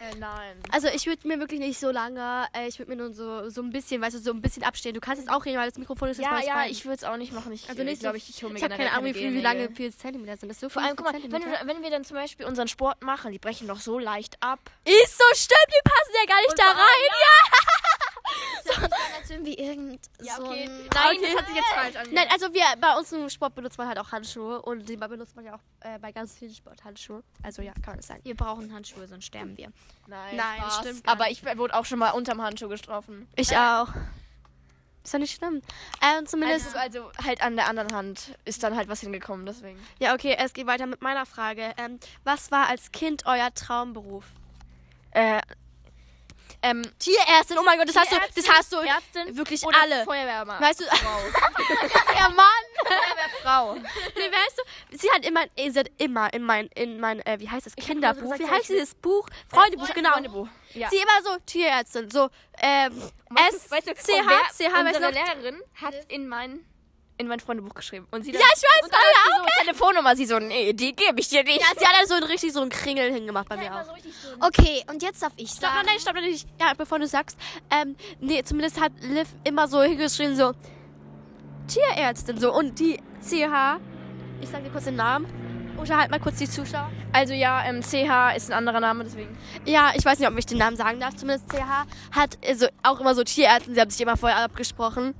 Äh, 0.00 0.14
nein. 0.18 0.56
also 0.72 0.88
ich 0.88 1.04
würde 1.06 1.28
mir 1.28 1.38
wirklich 1.40 1.60
nicht 1.60 1.78
so 1.78 1.90
lange, 1.90 2.46
äh, 2.56 2.66
ich 2.68 2.78
würde 2.78 2.90
mir 2.90 2.96
nur 2.96 3.12
so, 3.12 3.50
so 3.50 3.60
ein 3.60 3.68
bisschen, 3.70 4.00
weißt 4.00 4.16
du, 4.16 4.18
so 4.20 4.30
ein 4.32 4.40
bisschen 4.40 4.62
abstehen. 4.64 4.94
Du 4.94 5.00
kannst 5.00 5.20
jetzt 5.22 5.30
auch 5.30 5.44
reden, 5.44 5.58
weil 5.58 5.68
das 5.68 5.78
Mikrofon 5.78 6.08
ist 6.08 6.16
jetzt 6.16 6.24
Ja, 6.26 6.32
mal 6.32 6.42
ja, 6.44 6.54
rein. 6.54 6.70
ich 6.70 6.86
würde 6.86 6.96
es 6.96 7.04
auch 7.04 7.18
nicht 7.18 7.32
machen. 7.34 7.52
Ich, 7.52 7.68
Also 7.68 7.82
nicht 7.82 8.00
glaube 8.00 8.16
ich, 8.16 8.28
ich 8.30 8.42
hole 8.42 8.52
mir 8.52 8.58
Ich 8.58 8.64
habe 8.64 8.76
keine 8.76 8.92
Ahnung, 8.92 9.04
wie, 9.04 9.12
viel, 9.12 9.34
wie 9.34 9.40
lange 9.42 9.68
4 9.70 9.96
Zentimeter 9.96 10.38
sind. 10.38 10.48
Das 10.48 10.58
so 10.58 10.70
Vor 10.70 10.80
allem, 10.82 10.96
guck 10.96 11.12
mal, 11.12 11.20
wenn, 11.22 11.42
wenn 11.68 11.82
wir 11.82 11.90
dann 11.90 12.04
zum 12.04 12.16
Beispiel 12.16 12.46
unseren 12.46 12.68
Sport 12.68 13.02
machen, 13.02 13.30
die 13.32 13.38
brechen 13.38 13.68
doch 13.68 13.78
so 13.80 13.98
leicht 13.98 14.36
ab. 14.42 14.58
Ist 14.84 15.18
so 15.18 15.24
stimmt, 15.34 15.66
die 15.68 15.82
passen 15.84 16.12
ja 16.18 16.26
gar 16.34 16.40
nicht 16.40 16.58
da 16.58 16.62
vor 16.64 16.72
allem- 16.72 16.80
Ja. 18.80 18.88
Als 19.18 19.28
wenn 19.30 19.44
wir 19.44 19.58
irgend 19.58 20.04
so 20.18 20.44
ein... 20.44 20.68
Nein, 20.68 21.16
Okay. 21.16 21.18
das 21.22 21.36
hat 21.40 21.46
sich 21.46 21.56
jetzt 21.56 21.66
falsch 21.74 21.96
angehört. 21.96 22.12
Nein, 22.12 22.26
also 22.30 22.52
wir 22.54 22.62
bei 22.80 22.96
uns 22.96 23.12
im 23.12 23.28
Sport 23.28 23.54
benutzt 23.54 23.78
man 23.78 23.88
halt 23.88 23.98
auch 23.98 24.12
Handschuhe 24.12 24.62
und 24.62 24.88
die 24.88 24.96
benutzt 24.96 25.36
man 25.36 25.44
ja 25.44 25.54
auch 25.54 25.60
äh, 25.80 25.98
bei 25.98 26.12
ganz 26.12 26.36
vielen 26.38 26.54
Sporthandschuhe. 26.54 27.22
Also 27.42 27.62
ja, 27.62 27.72
kann 27.74 27.82
man 27.86 27.96
das 27.98 28.06
sagen. 28.08 28.20
Wir 28.24 28.36
brauchen 28.36 28.72
Handschuhe, 28.72 29.06
sonst 29.06 29.26
sterben 29.26 29.56
wir. 29.56 29.70
Nein, 30.06 30.36
Nein, 30.36 30.58
Spaß. 30.58 30.78
stimmt 30.78 31.08
Aber 31.08 31.30
ich 31.30 31.44
wurde 31.44 31.74
auch 31.74 31.84
schon 31.84 31.98
mal 31.98 32.10
unterm 32.10 32.40
Handschuh 32.42 32.68
getroffen. 32.68 33.28
Ich 33.36 33.56
auch. 33.56 33.88
Ist 35.02 35.14
doch 35.14 35.18
nicht 35.18 35.34
schlimm. 35.36 35.62
Ähm, 36.02 36.26
zumindest. 36.26 36.76
Also, 36.76 37.04
also 37.04 37.24
halt 37.24 37.42
an 37.42 37.56
der 37.56 37.68
anderen 37.68 37.92
Hand 37.94 38.36
ist 38.44 38.62
dann 38.62 38.76
halt 38.76 38.88
was 38.88 39.00
hingekommen, 39.00 39.46
deswegen. 39.46 39.78
Ja, 39.98 40.12
okay, 40.14 40.36
es 40.38 40.52
geht 40.52 40.66
weiter 40.66 40.86
mit 40.86 41.00
meiner 41.00 41.24
Frage. 41.24 41.72
Ähm, 41.78 41.98
was 42.24 42.50
war 42.50 42.68
als 42.68 42.92
Kind 42.92 43.24
euer 43.24 43.52
Traumberuf? 43.54 44.26
Äh, 45.12 45.40
ähm, 46.62 46.82
Tierärztin, 46.98 47.58
oh 47.58 47.62
mein 47.62 47.78
Gott, 47.78 47.88
das 47.88 47.96
hast 47.96 48.12
du, 48.12 48.16
das 48.34 48.48
hast 48.50 48.72
du 48.72 48.76
Ärztin 48.78 49.36
wirklich 49.36 49.64
oder 49.64 49.80
alle. 49.80 50.04
Feuerwehrmann. 50.04 50.60
Weißt 50.60 50.80
du, 50.80 50.84
ja 52.18 52.28
Mann! 52.30 52.46
Frau. 53.42 53.74
Nee, 53.74 53.82
weißt 54.30 54.58
du, 54.90 54.96
sie 54.98 55.10
hat 55.10 55.24
immer, 55.26 55.44
sie 55.56 55.78
hat 55.78 55.90
immer 55.98 56.32
in 56.32 56.42
mein, 56.42 56.66
in 56.74 57.00
mein, 57.00 57.20
äh, 57.26 57.38
wie 57.40 57.48
heißt 57.48 57.66
das, 57.66 57.74
Kinderbuch, 57.76 58.38
wie 58.38 58.46
heißt 58.46 58.68
dieses 58.68 58.94
Buch? 58.94 59.26
Freundebuch, 59.48 59.86
Freunde- 59.86 59.94
genau. 59.94 60.12
Freundebuch. 60.12 60.48
Ja. 60.74 60.88
Sie 60.90 60.96
immer 60.98 61.22
so 61.24 61.36
Tierärztin, 61.46 62.10
so, 62.10 62.28
ähm, 62.60 63.02
S, 63.48 63.68
C, 63.68 64.20
H, 64.22 64.50
C, 64.52 64.66
H, 64.68 64.84
weißt 64.84 65.00
du 65.00 65.06
unsere? 65.06 65.12
Lehrerin 65.12 65.62
hat 65.80 65.94
in 66.08 66.28
mein 66.28 66.64
in 67.20 67.28
mein 67.28 67.38
Freundebuch 67.38 67.74
geschrieben 67.74 68.06
und 68.10 68.24
sie 68.24 68.32
Ja, 68.32 68.40
ich 68.40 68.62
weiß, 68.62 68.82
und 68.82 68.92
dann 68.92 69.00
Alter, 69.00 69.20
sie 69.24 69.36
so 69.36 69.64
Telefonnummer, 69.64 70.16
sie 70.16 70.26
so 70.26 70.38
nee, 70.38 70.72
die 70.72 70.96
gebe 70.96 71.20
ich 71.20 71.28
dir 71.28 71.44
nicht. 71.44 71.60
Ja, 71.60 71.66
sie 71.78 71.86
hat 71.86 71.94
dann 72.00 72.08
so 72.08 72.14
ein 72.14 72.22
richtig 72.24 72.52
so 72.52 72.60
einen 72.60 72.70
Kringel 72.70 73.12
hingemacht 73.12 73.48
bei 73.48 73.56
mir 73.56 73.74
auch. 73.74 74.46
Okay, 74.46 74.82
und 74.90 75.02
jetzt 75.02 75.22
darf 75.22 75.32
ich 75.36 75.50
Stopp, 75.50 75.70
nein, 75.74 75.86
sagen... 75.86 76.00
stopp, 76.00 76.14
nein, 76.14 76.24
nicht. 76.24 76.48
Ja, 76.58 76.72
bevor 76.76 76.98
du 76.98 77.06
sagst. 77.06 77.38
Ähm, 77.70 77.94
nee, 78.20 78.42
zumindest 78.42 78.80
hat 78.80 78.92
Liv 79.02 79.28
immer 79.44 79.68
so 79.68 79.82
hingeschrieben, 79.82 80.34
so 80.34 80.52
Tierärztin, 81.68 82.38
so 82.38 82.52
und 82.52 82.78
die 82.78 82.96
CH. 83.20 83.78
Ich 84.40 84.48
sag 84.48 84.64
dir 84.64 84.70
kurz 84.70 84.84
den 84.84 84.96
Namen. 84.96 85.26
Unterhalt 85.76 86.10
mal 86.10 86.20
kurz 86.20 86.38
die 86.38 86.48
Zuschauer. 86.48 86.90
Also 87.12 87.32
ja, 87.32 87.64
ähm, 87.64 87.80
CH 87.82 88.36
ist 88.36 88.50
ein 88.50 88.56
anderer 88.56 88.80
Name, 88.80 89.04
deswegen. 89.04 89.36
Ja, 89.64 89.92
ich 89.94 90.04
weiß 90.04 90.18
nicht, 90.18 90.28
ob 90.28 90.36
ich 90.38 90.46
den 90.46 90.58
Namen 90.58 90.76
sagen 90.76 91.00
darf. 91.00 91.16
Zumindest 91.16 91.48
CH 91.48 91.86
hat 92.12 92.38
also 92.46 92.66
auch 92.82 93.00
immer 93.00 93.14
so 93.14 93.24
Tierärztin. 93.24 93.74
Sie 93.74 93.80
haben 93.80 93.90
sich 93.90 94.00
immer 94.00 94.16
vorher 94.16 94.38
abgesprochen. 94.38 95.14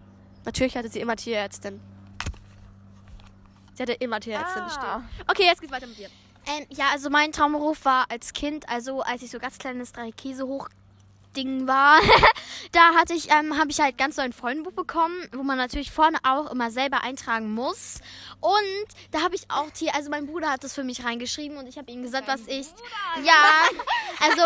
Natürlich 0.44 0.76
hatte 0.76 0.88
sie 0.88 1.00
immer 1.00 1.16
Tierärztin. 1.16 1.80
Sie 3.80 3.84
hatte 3.84 3.92
immer 3.94 4.20
Tierärztin 4.20 4.64
Ah. 4.64 4.68
stehen. 4.68 5.08
Okay, 5.26 5.44
jetzt 5.44 5.62
geht's 5.62 5.72
weiter 5.72 5.86
mit 5.86 5.96
dir. 5.96 6.10
Ähm, 6.46 6.66
ja, 6.68 6.90
also 6.92 7.08
mein 7.08 7.32
Traumberuf 7.32 7.82
war 7.86 8.10
als 8.10 8.34
Kind, 8.34 8.68
also 8.68 9.00
als 9.00 9.22
ich 9.22 9.30
so 9.30 9.38
ganz 9.38 9.56
kleines 9.56 9.92
drei 9.92 10.10
Käse 10.12 10.46
hoch 10.46 10.68
Ding 11.34 11.66
war, 11.66 11.98
da 12.72 12.94
hatte 12.94 13.14
ich, 13.14 13.30
ähm, 13.30 13.56
habe 13.56 13.70
ich 13.70 13.80
halt 13.80 13.96
ganz 13.96 14.18
neuen 14.18 14.34
Freundebuch 14.34 14.72
bekommen, 14.72 15.16
wo 15.32 15.42
man 15.42 15.56
natürlich 15.56 15.92
vorne 15.92 16.18
auch 16.24 16.50
immer 16.50 16.70
selber 16.70 17.02
eintragen 17.04 17.54
muss. 17.54 18.00
Und 18.40 18.86
da 19.12 19.22
habe 19.22 19.34
ich 19.34 19.50
auch 19.50 19.68
hier, 19.74 19.94
also 19.94 20.10
mein 20.10 20.26
Bruder 20.26 20.50
hat 20.50 20.62
das 20.62 20.74
für 20.74 20.84
mich 20.84 21.02
reingeschrieben 21.02 21.56
und 21.56 21.66
ich 21.66 21.78
habe 21.78 21.90
ihm 21.90 22.02
gesagt, 22.02 22.28
was 22.28 22.40
ich, 22.48 22.66
ja, 23.24 23.62
also 24.20 24.42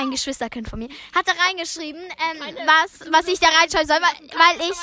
ein 0.00 0.10
Geschwisterkind 0.10 0.68
von 0.68 0.80
mir, 0.80 0.88
hat 1.14 1.28
da 1.28 1.32
reingeschrieben, 1.46 2.02
ähm, 2.02 2.56
was, 2.66 3.12
was 3.12 3.28
ich 3.28 3.38
da 3.38 3.46
reinschreiben 3.60 3.86
soll, 3.86 3.98
weil, 4.00 4.30
weil 4.36 4.68
ich 4.68 4.76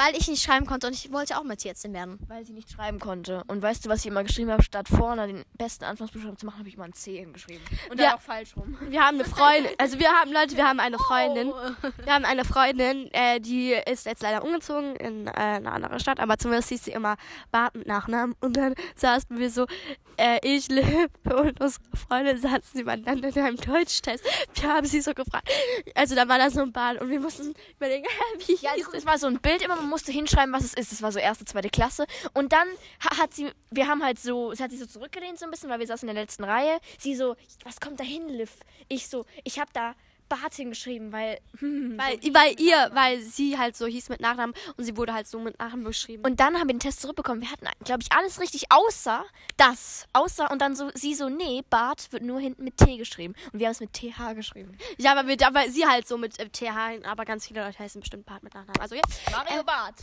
weil 0.00 0.16
ich 0.16 0.28
nicht 0.28 0.42
schreiben 0.42 0.64
konnte 0.64 0.86
und 0.86 0.94
ich 0.94 1.12
wollte 1.12 1.36
auch 1.36 1.44
Matthiasin 1.44 1.92
werden. 1.92 2.18
Weil 2.26 2.42
sie 2.44 2.54
nicht 2.54 2.70
schreiben 2.70 2.98
konnte. 2.98 3.44
Und 3.48 3.60
weißt 3.60 3.84
du, 3.84 3.90
was 3.90 4.00
ich 4.00 4.06
immer 4.06 4.24
geschrieben 4.24 4.50
habe? 4.50 4.62
Statt 4.62 4.88
vorne 4.88 5.26
den 5.26 5.44
besten 5.58 5.84
Anfangsbuchstaben 5.84 6.38
zu 6.38 6.46
machen, 6.46 6.58
habe 6.58 6.68
ich 6.70 6.78
mal 6.78 6.84
ein 6.84 6.94
C 6.94 7.18
hingeschrieben. 7.18 7.62
Und 7.90 8.00
dann 8.00 8.14
auch 8.14 8.20
falsch 8.20 8.56
rum. 8.56 8.78
Wir 8.88 9.02
haben 9.02 9.16
eine 9.16 9.26
Freundin, 9.26 9.72
also 9.76 9.98
wir 9.98 10.08
haben, 10.08 10.32
Leute, 10.32 10.56
wir 10.56 10.66
haben 10.66 10.80
eine 10.80 10.96
Freundin. 10.96 11.48
Oh. 11.48 11.88
Wir 12.04 12.14
haben 12.14 12.24
eine 12.24 12.46
Freundin, 12.46 13.12
äh, 13.12 13.40
die 13.40 13.72
ist 13.72 14.06
jetzt 14.06 14.22
leider 14.22 14.42
umgezogen 14.42 14.96
in 14.96 15.26
äh, 15.26 15.30
eine 15.32 15.70
andere 15.70 16.00
Stadt, 16.00 16.18
aber 16.18 16.38
zumindest 16.38 16.70
hieß 16.70 16.84
sie 16.84 16.92
immer 16.92 17.16
Bart 17.50 17.74
mit 17.74 17.86
Nachnamen. 17.86 18.34
Und 18.40 18.56
dann 18.56 18.74
saßen 18.96 19.38
wir 19.38 19.50
so, 19.50 19.66
äh, 20.16 20.38
ich 20.42 20.68
lebe 20.68 21.10
und 21.24 21.60
unsere 21.60 21.82
Freundin 21.94 22.38
saßen 22.38 22.62
nebeneinander 22.74 23.28
in 23.28 23.38
einem 23.38 23.56
Deutschtest. 23.56 24.24
Wir 24.54 24.68
haben 24.68 24.86
sie 24.86 25.00
so 25.00 25.12
gefragt. 25.12 25.48
Also 25.94 26.14
da 26.14 26.28
war 26.28 26.38
da 26.38 26.50
so 26.50 26.60
ein 26.60 26.72
Bad 26.72 27.00
und 27.00 27.10
wir 27.10 27.20
mussten 27.20 27.54
überlegen, 27.76 28.06
wie 28.46 28.56
ja, 28.56 28.72
hieß 28.72 28.88
es. 28.92 29.06
war 29.06 29.18
so 29.18 29.26
ein 29.26 29.40
Bild 29.40 29.62
immer, 29.62 29.76
musste 29.90 30.12
hinschreiben, 30.12 30.54
was 30.54 30.64
es 30.64 30.74
ist. 30.74 30.92
Das 30.92 31.02
war 31.02 31.12
so 31.12 31.18
erste, 31.18 31.44
zweite 31.44 31.68
Klasse. 31.70 32.06
Und 32.32 32.52
dann 32.52 32.66
hat 33.18 33.34
sie, 33.34 33.50
wir 33.70 33.88
haben 33.88 34.02
halt 34.02 34.18
so, 34.18 34.54
sie 34.54 34.62
hat 34.62 34.70
sich 34.70 34.80
so 34.80 34.86
zurückgelehnt 34.86 35.38
so 35.38 35.44
ein 35.44 35.50
bisschen, 35.50 35.68
weil 35.68 35.80
wir 35.80 35.86
saßen 35.86 36.08
in 36.08 36.14
der 36.14 36.24
letzten 36.24 36.44
Reihe. 36.44 36.78
Sie 36.98 37.14
so, 37.14 37.36
was 37.64 37.80
kommt 37.80 38.00
da 38.00 38.04
hin, 38.04 38.28
Liv? 38.28 38.52
Ich 38.88 39.08
so, 39.08 39.26
ich 39.44 39.58
habe 39.58 39.70
da 39.72 39.94
Bart 40.30 40.54
hingeschrieben, 40.54 41.12
weil. 41.12 41.38
weil, 41.60 42.18
weil 42.32 42.58
ihr, 42.58 42.90
weil 42.94 43.20
sie 43.20 43.58
halt 43.58 43.76
so 43.76 43.86
hieß 43.86 44.08
mit 44.08 44.20
Nachnamen 44.20 44.54
und 44.76 44.84
sie 44.84 44.96
wurde 44.96 45.12
halt 45.12 45.26
so 45.26 45.38
mit 45.40 45.58
Nachnamen 45.58 45.84
beschrieben. 45.84 46.24
Und 46.24 46.40
dann 46.40 46.54
haben 46.54 46.68
wir 46.68 46.74
den 46.74 46.80
Test 46.80 47.02
zurückbekommen. 47.02 47.42
Wir 47.42 47.50
hatten, 47.50 47.66
glaube 47.84 48.02
ich, 48.02 48.10
alles 48.12 48.40
richtig, 48.40 48.66
außer 48.70 49.24
das. 49.58 50.06
Außer, 50.12 50.50
und 50.50 50.62
dann 50.62 50.74
so, 50.74 50.90
sie 50.94 51.14
so, 51.14 51.28
nee, 51.28 51.62
Bart 51.68 52.12
wird 52.12 52.22
nur 52.22 52.40
hinten 52.40 52.64
mit 52.64 52.78
T 52.78 52.96
geschrieben. 52.96 53.34
Und 53.52 53.58
wir 53.58 53.66
haben 53.66 53.72
es 53.72 53.80
mit 53.80 53.92
TH 53.92 54.34
geschrieben. 54.34 54.78
Ja, 54.96 55.12
aber, 55.12 55.26
wir, 55.26 55.36
aber 55.46 55.68
sie 55.68 55.86
halt 55.86 56.08
so 56.08 56.16
mit 56.16 56.38
äh, 56.38 56.48
TH, 56.48 57.04
aber 57.04 57.24
ganz 57.24 57.46
viele 57.46 57.64
Leute 57.64 57.78
heißen 57.78 58.00
bestimmt 58.00 58.24
Bart 58.24 58.42
mit 58.42 58.54
Nachnamen. 58.54 58.80
Also 58.80 58.94
jetzt. 58.94 59.20
Mario 59.30 59.60
äh, 59.60 59.64
Bart. 59.64 59.94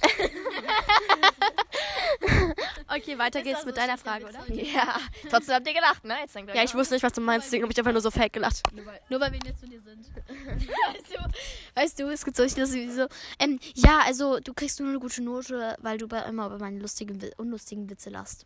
okay, 2.96 3.18
weiter 3.18 3.42
geht's 3.42 3.66
mit 3.66 3.78
deiner 3.78 3.98
Frage, 3.98 4.26
oder? 4.26 4.52
Ja. 4.54 4.98
Trotzdem 5.30 5.56
habt 5.56 5.68
ihr 5.68 5.74
gelacht, 5.74 6.04
ne? 6.04 6.18
Jetzt 6.22 6.36
ja, 6.36 6.64
ich 6.64 6.76
wusste 6.76 6.96
nicht, 6.96 7.04
was 7.04 7.14
du 7.14 7.22
meinst, 7.22 7.48
deswegen 7.48 7.64
habe 7.64 7.72
ich 7.72 7.78
einfach 7.80 7.94
nur 7.94 8.02
so 8.02 8.12
fake 8.12 8.34
gelacht. 8.34 8.62
Nur 8.74 8.86
weil, 8.86 9.00
nur 9.10 9.20
weil 9.22 9.32
wir 9.32 9.40
nicht 9.40 9.58
zu 9.58 9.66
dir 9.66 9.80
sind 9.80 10.06
weißt, 10.28 11.10
du, 11.10 11.80
weißt 11.82 12.00
du, 12.00 12.10
es 12.10 12.26
gibt 12.26 12.38
solche 12.38 12.60
lustige 12.60 12.92
so. 12.92 13.08
Ähm, 13.40 13.60
ja, 13.76 14.02
also 14.06 14.40
du 14.40 14.54
kriegst 14.54 14.80
nur 14.80 14.90
eine 14.90 15.00
gute 15.00 15.22
Note, 15.24 15.76
weil 15.80 15.98
du 15.98 16.08
bei, 16.08 16.20
immer 16.24 16.48
über 16.48 16.60
meine 16.60 16.80
lustigen, 16.80 17.20
unlustigen 17.38 17.90
Witze 17.90 18.10
lachst. 18.10 18.46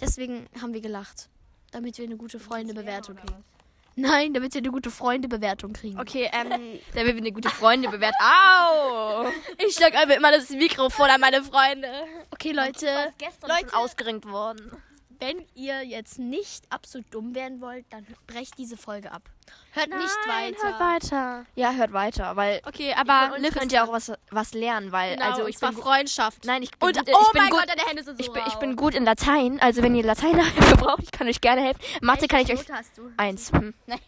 Deswegen 0.00 0.46
haben 0.60 0.74
wir 0.74 0.80
gelacht. 0.80 1.28
Damit 1.72 1.98
wir 1.98 2.04
eine 2.04 2.16
gute 2.16 2.38
Freundebewertung 2.38 3.16
kriegen. 3.16 3.44
Nein, 3.98 4.34
damit 4.34 4.52
wir 4.52 4.60
eine 4.60 4.70
gute 4.70 4.90
Freundebewertung 4.90 5.72
kriegen. 5.72 5.98
Okay, 5.98 6.30
ähm, 6.32 6.78
damit 6.94 7.14
wir 7.14 7.22
eine 7.22 7.32
gute 7.32 7.48
Freundebewertung. 7.48 8.20
Au! 8.20 9.26
Ich 9.66 9.74
schlag 9.74 9.94
einfach 9.96 10.16
immer 10.16 10.30
das 10.30 10.50
Mikrofon 10.50 11.08
an 11.08 11.20
meine 11.20 11.42
Freunde. 11.42 11.88
Okay, 12.30 12.52
Leute. 12.52 12.86
Leute, 13.42 13.74
ausgeringt 13.74 14.26
worden. 14.26 14.70
Wenn 15.18 15.44
ihr 15.54 15.82
jetzt 15.82 16.18
nicht 16.18 16.64
absolut 16.70 17.06
dumm 17.12 17.34
werden 17.34 17.60
wollt, 17.60 17.86
dann 17.90 18.06
brecht 18.26 18.58
diese 18.58 18.76
Folge 18.76 19.10
ab. 19.12 19.22
Hört 19.72 19.88
Nein, 19.88 20.00
nicht 20.00 20.16
weiter. 20.26 20.62
Hört 20.62 20.80
weiter. 20.80 21.46
Ja, 21.54 21.72
hört 21.72 21.92
weiter, 21.92 22.36
weil 22.36 22.60
Okay, 22.66 22.94
aber 22.94 23.38
ihr 23.38 23.50
könnt 23.50 23.72
ja 23.72 23.84
auch 23.84 23.92
was, 23.92 24.12
was 24.30 24.52
lernen, 24.54 24.92
weil 24.92 25.14
genau, 25.14 25.26
also 25.26 25.46
ich 25.46 25.60
war 25.62 25.72
Freundschaft. 25.72 26.44
Nein, 26.44 26.62
ich 26.62 26.70
bin 26.72 26.88
und 26.88 26.96
gut, 26.96 27.08
oh 27.14 27.18
ich 27.22 27.32
bin 27.32 27.42
mein 27.42 27.50
gut, 27.50 27.60
Gott, 27.60 27.68
deine 27.68 27.88
Hände 27.88 28.02
sind 28.02 28.18
so 28.18 28.24
ich 28.24 28.32
bin, 28.32 28.42
ich 28.46 28.54
bin 28.54 28.76
gut 28.76 28.94
in 28.94 29.04
Latein, 29.04 29.60
also 29.60 29.82
wenn 29.82 29.94
ihr 29.94 30.04
Latein 30.04 30.36
braucht, 30.76 31.02
ich 31.02 31.12
kann 31.12 31.28
euch 31.28 31.40
gerne 31.40 31.62
helfen. 31.62 31.80
Mathe 32.00 32.26
kann 32.26 32.40
ich 32.40 32.52
euch 32.52 32.70
hast 32.70 32.98
du? 32.98 33.10
eins. 33.16 33.52
Hm. 33.52 33.74
Nein. 33.86 34.00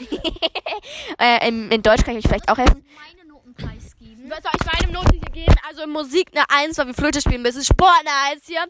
äh, 1.18 1.48
in, 1.48 1.70
in 1.70 1.82
Deutsch 1.82 2.04
kann 2.04 2.16
ich 2.16 2.24
euch 2.24 2.28
vielleicht 2.28 2.48
auch 2.50 2.58
helfen. 2.58 2.84
Meine 2.94 3.28
Noten 3.28 3.54
preisgeben. 3.54 4.30
Was 4.30 4.42
soll 4.42 4.52
ich 4.60 4.80
meine 4.80 4.92
Noten 4.92 5.12
hier 5.12 5.44
geben? 5.44 5.54
Also 5.68 5.82
in 5.82 5.90
Musik 5.90 6.30
eine 6.34 6.44
1, 6.48 6.78
weil 6.78 6.88
wir 6.88 6.94
Flöte 6.94 7.20
spielen 7.20 7.42
müssen. 7.42 7.62
Sport 7.62 8.00
eine 8.00 8.34
1 8.34 8.46
hier. 8.46 8.64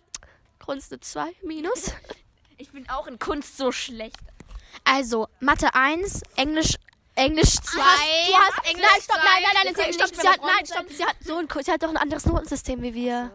Kunst 0.65 0.93
eine 0.93 1.01
2 1.01 1.35
minus. 1.43 1.93
Ich 2.59 2.71
bin 2.71 2.89
auch 2.89 3.09
in 3.09 3.19
Kunst 3.19 3.57
so 3.57 3.73
schlecht. 3.73 4.21
Also, 4.85 5.27
Mathe 5.41 5.75
1, 5.75 6.23
Englisch 6.37 6.77
Englisch 7.17 7.55
2. 7.55 7.77
Du 7.77 7.83
hast 7.83 8.71
Englisch 8.71 8.87
nein, 8.89 9.03
stopp, 9.03 9.17
nein, 9.17 9.43
nein, 9.43 9.65
nein, 9.65 9.75
nein, 9.77 9.93
stopp, 9.93 10.15
sie 10.15 10.29
hat, 10.29 10.41
nein, 10.41 10.65
stopp, 10.65 10.87
sie 10.89 11.05
hat 11.05 11.17
so 11.21 11.39
ein, 11.39 11.49
sie 11.65 11.73
hat 11.73 11.83
doch 11.83 11.89
ein 11.89 11.97
anderes 11.97 12.25
Notensystem 12.25 12.81
wie 12.83 12.95
wir. 12.95 13.33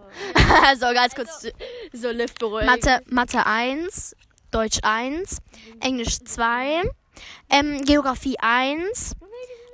So, 0.76 0.88
so 0.88 0.94
ganz 0.94 1.14
kurz, 1.14 1.42
so, 1.42 1.50
so 1.92 2.10
Lift 2.12 2.40
beruhigen. 2.40 2.68
Mathe, 2.68 3.02
Mathe 3.08 3.46
1, 3.46 4.16
Deutsch 4.52 4.80
1, 4.82 5.40
Englisch 5.82 6.20
2, 6.24 6.84
ähm, 7.50 7.84
Geografie 7.84 8.40
1, 8.40 9.12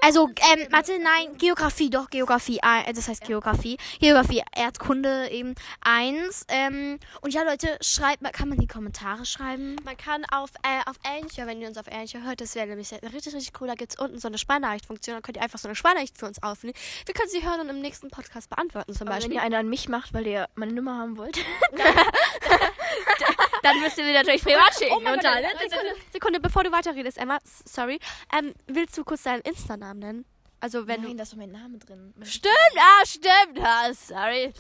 also, 0.04 0.28
ähm, 0.28 0.68
warte, 0.70 1.00
nein, 1.00 1.38
Geografie, 1.38 1.90
doch, 1.90 2.10
Geografie, 2.10 2.60
äh, 2.62 2.92
das 2.94 3.08
heißt 3.08 3.24
Geografie. 3.24 3.78
Geografie, 4.00 4.44
Erdkunde 4.54 5.30
eben 5.32 5.56
eins. 5.80 6.46
Ähm, 6.50 7.00
und 7.22 7.34
ja, 7.34 7.44
Leute, 7.44 7.78
schreibt, 7.80 8.22
kann 8.34 8.50
man 8.50 8.58
die 8.58 8.68
Kommentare 8.68 9.26
schreiben? 9.26 9.78
Man 9.86 9.96
kann 9.96 10.26
auf, 10.26 10.50
äh, 10.64 10.90
auf 10.90 10.98
Anchor, 11.04 11.48
wenn 11.48 11.62
ihr 11.62 11.70
uns 11.70 11.78
auf 11.78 11.88
Anchor 11.90 12.24
hört, 12.24 12.42
das 12.42 12.56
wäre 12.56 12.68
nämlich 12.68 12.92
richtig, 12.92 13.34
richtig 13.34 13.54
cool. 13.62 13.68
Da 13.68 13.76
gibt 13.76 13.94
es 13.94 14.00
unten 14.00 14.20
so 14.20 14.28
eine 14.28 14.38
Sprachnachricht-Funktion, 14.38 15.16
da 15.16 15.22
könnt 15.22 15.38
ihr 15.38 15.44
einfach 15.44 15.60
so 15.60 15.70
eine 15.70 15.76
Sprachnachricht 15.76 16.18
für 16.18 16.26
uns 16.26 16.44
aufnehmen. 16.44 16.76
Wir 17.06 17.14
können 17.14 17.30
sie 17.30 17.46
hören 17.46 17.62
und 17.62 17.70
im 17.70 17.80
nächsten 17.80 18.10
Podcast 18.10 18.50
beantworten 18.50 18.94
zum 18.94 19.08
Aber 19.08 19.16
Beispiel. 19.16 19.32
wenn 19.32 19.38
ihr 19.38 19.44
eine 19.44 19.58
an 19.60 19.70
mich 19.70 19.88
macht, 19.88 20.14
weil 20.14 20.28
ihr 20.28 20.50
meine 20.56 20.74
Nummer 20.74 20.98
haben 20.98 21.18
wollt, 21.18 21.38
dann 23.64 23.80
müsst 23.80 23.98
ihr 23.98 24.06
sie 24.06 24.14
natürlich 24.14 24.44
privat 24.44 24.74
schicken. 24.78 24.94
Oh 24.96 25.00
mein 25.00 25.16
Gott, 25.16 25.24
Sekunde, 25.24 25.96
Sekunde, 26.12 26.40
bevor 26.40 26.64
du 26.64 26.72
weiterredest, 26.72 27.18
Emma, 27.18 27.40
sorry. 27.66 28.00
Ähm, 28.38 28.54
willst 28.68 28.98
du 28.98 29.04
kurz 29.04 29.24
deinen 29.24 29.42
Insta-Namen 29.42 29.84
Namen 29.84 30.00
nennen? 30.00 30.26
Also 30.60 30.88
wenn 30.88 31.02
Nein, 31.02 31.12
du. 31.12 31.18
da 31.18 31.24
ist 31.24 31.34
doch 31.34 31.38
mein 31.38 31.52
Name 31.52 31.78
drin. 31.78 32.14
Stimmt, 32.24 32.54
ah, 32.78 33.06
stimmt. 33.06 33.60
Ah, 33.62 33.94
sorry. 33.94 34.54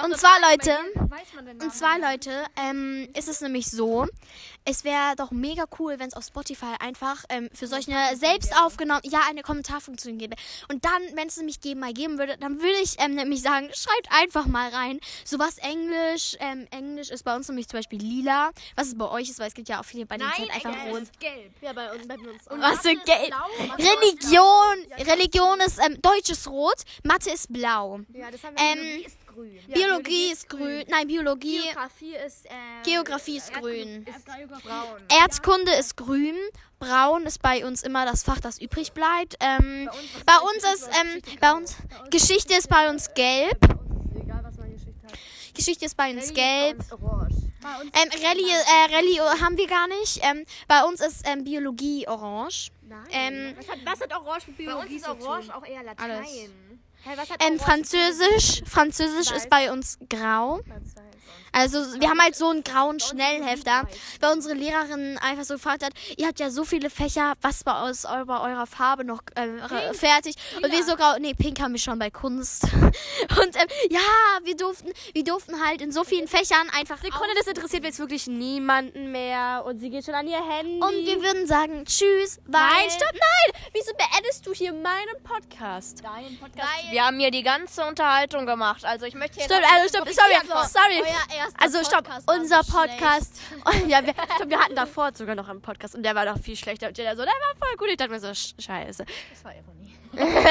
Und 0.00 0.16
zwar, 0.16 0.38
Leute, 0.50 0.76
und 1.60 1.74
zwar, 1.74 1.98
Leute, 1.98 2.44
ähm, 2.56 3.08
ist 3.14 3.28
es 3.28 3.40
nämlich 3.40 3.70
so, 3.70 4.06
es 4.64 4.84
wäre 4.84 5.16
doch 5.16 5.30
mega 5.30 5.64
cool, 5.78 5.98
wenn 5.98 6.08
es 6.08 6.14
auf 6.14 6.24
Spotify 6.24 6.74
einfach 6.78 7.24
ähm, 7.28 7.50
für 7.52 7.66
solche 7.66 7.92
selbst 8.14 8.54
aufgenommen, 8.56 9.02
ja, 9.04 9.20
eine 9.28 9.42
Kommentarfunktion 9.42 10.18
gäbe. 10.18 10.36
Und 10.68 10.84
dann, 10.84 11.02
wenn 11.14 11.28
es 11.28 11.36
nämlich 11.36 11.60
geben, 11.60 11.80
mal 11.80 11.92
geben 11.92 12.18
würde, 12.18 12.36
dann 12.38 12.60
würde 12.60 12.78
ich 12.82 12.96
ähm, 12.98 13.14
nämlich 13.14 13.42
sagen, 13.42 13.70
schreibt 13.74 14.08
einfach 14.10 14.46
mal 14.46 14.68
rein, 14.70 15.00
so 15.24 15.38
was 15.38 15.58
Englisch, 15.58 16.36
ähm, 16.40 16.66
Englisch 16.70 17.10
ist 17.10 17.24
bei 17.24 17.34
uns 17.34 17.48
nämlich 17.48 17.68
zum 17.68 17.78
Beispiel 17.78 18.00
lila, 18.00 18.50
was 18.76 18.88
es 18.88 18.98
bei 18.98 19.08
euch 19.10 19.28
ist, 19.28 19.38
weil 19.40 19.48
es 19.48 19.54
gibt 19.54 19.68
ja 19.68 19.80
auch 19.80 19.84
viele, 19.84 20.06
bei 20.06 20.16
denen 20.16 20.32
sind 20.36 20.50
einfach 20.50 20.76
rot. 20.86 21.02
gelb. 21.18 21.52
Ja, 21.60 21.72
bei 21.72 21.92
uns, 21.92 22.06
bei 22.06 22.14
uns 22.14 22.46
Und 22.48 22.60
was 22.60 22.80
für 22.80 22.94
gelb? 22.94 23.34
Religion, 23.78 25.08
Religion 25.08 25.60
ist, 25.60 25.78
ähm, 25.84 26.00
Deutsch 26.00 26.30
ist 26.30 26.48
rot, 26.48 26.82
Mathe 27.02 27.30
ist 27.30 27.52
blau. 27.52 28.00
Ja, 28.14 28.30
das 28.30 28.42
haben 28.44 28.56
wir 28.56 28.62
ähm, 28.62 29.04
grün. 29.32 29.58
Ja, 29.66 29.74
Biologie, 29.74 30.32
ist 30.32 30.48
grün. 30.48 30.60
grün. 30.60 30.84
Nein, 30.88 31.06
Biologie. 31.08 31.62
Geografie 31.62 32.16
ist, 32.26 32.46
äh, 32.46 32.50
Geografie 32.84 33.36
ist 33.36 33.52
grün. 33.52 34.06
Ist 34.06 34.24
braun. 34.64 35.00
Erzkunde 35.08 35.72
ist 35.72 35.96
grün. 35.96 36.36
Braun 36.78 37.26
ist 37.26 37.40
bei 37.42 37.64
uns 37.64 37.82
immer 37.82 38.04
das 38.04 38.22
Fach, 38.22 38.40
das 38.40 38.60
übrig 38.60 38.92
bleibt. 38.92 39.36
Ähm, 39.40 39.88
bei 40.26 40.36
uns, 40.36 40.62
bei 40.62 40.70
uns 40.70 40.74
ist, 40.74 40.90
ähm, 41.00 41.22
bei 41.40 41.52
uns, 41.52 41.76
Geschichte 42.10 42.54
ist 42.54 42.68
bei 42.68 42.90
uns 42.90 43.12
gelb. 43.14 43.58
Geschichte 45.54 45.84
ist 45.84 45.96
bei 45.96 46.10
uns 46.10 46.32
gelb. 46.32 46.78
Ähm, 47.62 48.08
Rallye, 48.24 48.50
äh, 48.50 48.94
Rallye 48.94 49.20
haben 49.40 49.56
wir 49.56 49.66
gar 49.66 49.86
nicht. 49.86 50.18
Ähm, 50.22 50.44
bei 50.66 50.82
uns 50.82 51.00
ist 51.00 51.22
ähm, 51.26 51.44
Biologie 51.44 52.08
orange. 52.08 52.70
Nein. 52.82 53.06
Ähm, 53.10 53.54
was, 53.56 53.68
hat, 53.68 53.78
was 53.84 54.00
hat 54.00 54.12
orange 54.12 54.48
mit 54.48 54.56
Biologie 54.56 54.98
Bei 55.00 55.10
uns 55.10 55.20
ist 55.20 55.26
orange 55.26 55.54
auch 55.54 55.64
eher 55.64 55.82
Latein. 55.82 56.10
Alles. 56.10 56.50
Hey, 57.04 57.16
ähm, 57.40 57.58
Französisch. 57.58 58.62
Französisch 58.64 59.32
ist 59.32 59.50
bei 59.50 59.72
uns 59.72 59.98
grau. 60.08 60.60
Also 61.52 61.78
wir 62.00 62.08
haben 62.08 62.20
halt 62.20 62.34
so 62.34 62.48
einen 62.48 62.64
grauen 62.64 62.98
Schnellhefter, 62.98 63.86
weil 64.20 64.32
unsere 64.32 64.54
Lehrerin 64.54 65.18
einfach 65.18 65.44
so 65.44 65.54
gefragt 65.54 65.84
hat, 65.84 65.92
ihr 66.16 66.26
habt 66.26 66.40
ja 66.40 66.50
so 66.50 66.64
viele 66.64 66.88
Fächer, 66.90 67.34
was 67.42 67.62
bei 67.62 67.72
aus 67.72 68.04
eurer, 68.04 68.42
eurer 68.42 68.66
Farbe 68.66 69.04
noch 69.04 69.22
äh, 69.34 69.92
fertig? 69.92 70.36
Und 70.56 70.72
wir 70.72 70.82
so 70.84 70.96
grau, 70.96 71.16
nee, 71.18 71.34
pink 71.34 71.60
haben 71.60 71.72
wir 71.72 71.80
schon 71.80 71.98
bei 71.98 72.10
Kunst. 72.10 72.64
Und 72.72 73.56
ähm, 73.56 73.68
ja, 73.90 74.00
wir 74.44 74.56
durften, 74.56 74.90
wir 75.12 75.24
durften 75.24 75.62
halt 75.64 75.82
in 75.82 75.92
so 75.92 76.04
vielen 76.04 76.28
Fächern 76.28 76.68
einfach. 76.76 76.98
Sekunde, 76.98 77.34
das 77.36 77.46
interessiert 77.46 77.84
jetzt 77.84 77.98
wirklich 77.98 78.26
niemanden 78.26 79.12
mehr 79.12 79.64
und 79.66 79.78
sie 79.78 79.90
geht 79.90 80.04
schon 80.04 80.14
an 80.14 80.26
ihr 80.26 80.42
Handy. 80.42 80.80
Und 80.80 81.06
wir 81.06 81.22
würden 81.22 81.46
sagen, 81.46 81.84
tschüss, 81.84 82.40
weil... 82.46 82.60
Nein, 82.62 82.90
stopp, 82.90 83.12
nein! 83.12 83.62
Wieso 83.72 83.92
beendest 83.94 84.46
du 84.46 84.52
hier 84.52 84.72
meinen 84.72 85.22
Podcast? 85.22 86.02
Deinen 86.04 86.38
Podcast? 86.38 86.68
Weil 86.84 86.92
wir 86.92 87.04
haben 87.04 87.18
hier 87.18 87.30
die 87.30 87.42
ganze 87.42 87.84
Unterhaltung 87.84 88.46
gemacht, 88.46 88.84
also 88.84 89.06
ich 89.06 89.14
möchte 89.14 89.36
hier... 89.36 89.44
Stopp, 89.44 89.62
also 89.72 89.88
stopp, 89.88 90.08
sorry, 90.08 90.68
sorry. 90.68 91.02
Euer 91.02 91.38
erst 91.38 91.41
Also 91.58 91.82
stopp, 91.84 92.08
unser 92.26 92.62
so 92.62 92.72
Podcast. 92.72 93.40
ja, 93.88 94.04
wir, 94.04 94.14
stopp, 94.36 94.48
wir 94.48 94.58
hatten 94.60 94.74
davor 94.74 95.10
sogar 95.14 95.34
noch 95.34 95.48
einen 95.48 95.60
Podcast 95.62 95.94
und 95.94 96.02
der 96.02 96.14
war 96.14 96.26
doch 96.26 96.38
viel 96.38 96.56
schlechter. 96.56 96.88
Und 96.88 96.98
Jeder 96.98 97.16
so, 97.16 97.22
der 97.22 97.32
war 97.32 97.56
voll 97.58 97.76
gut. 97.76 97.88
Ich 97.90 97.96
dachte 97.96 98.10
mir 98.12 98.20
so, 98.20 98.28
sch- 98.28 98.60
scheiße. 98.60 99.04
Das 99.30 99.44
war 99.44 99.52
Ironie. 99.54 99.96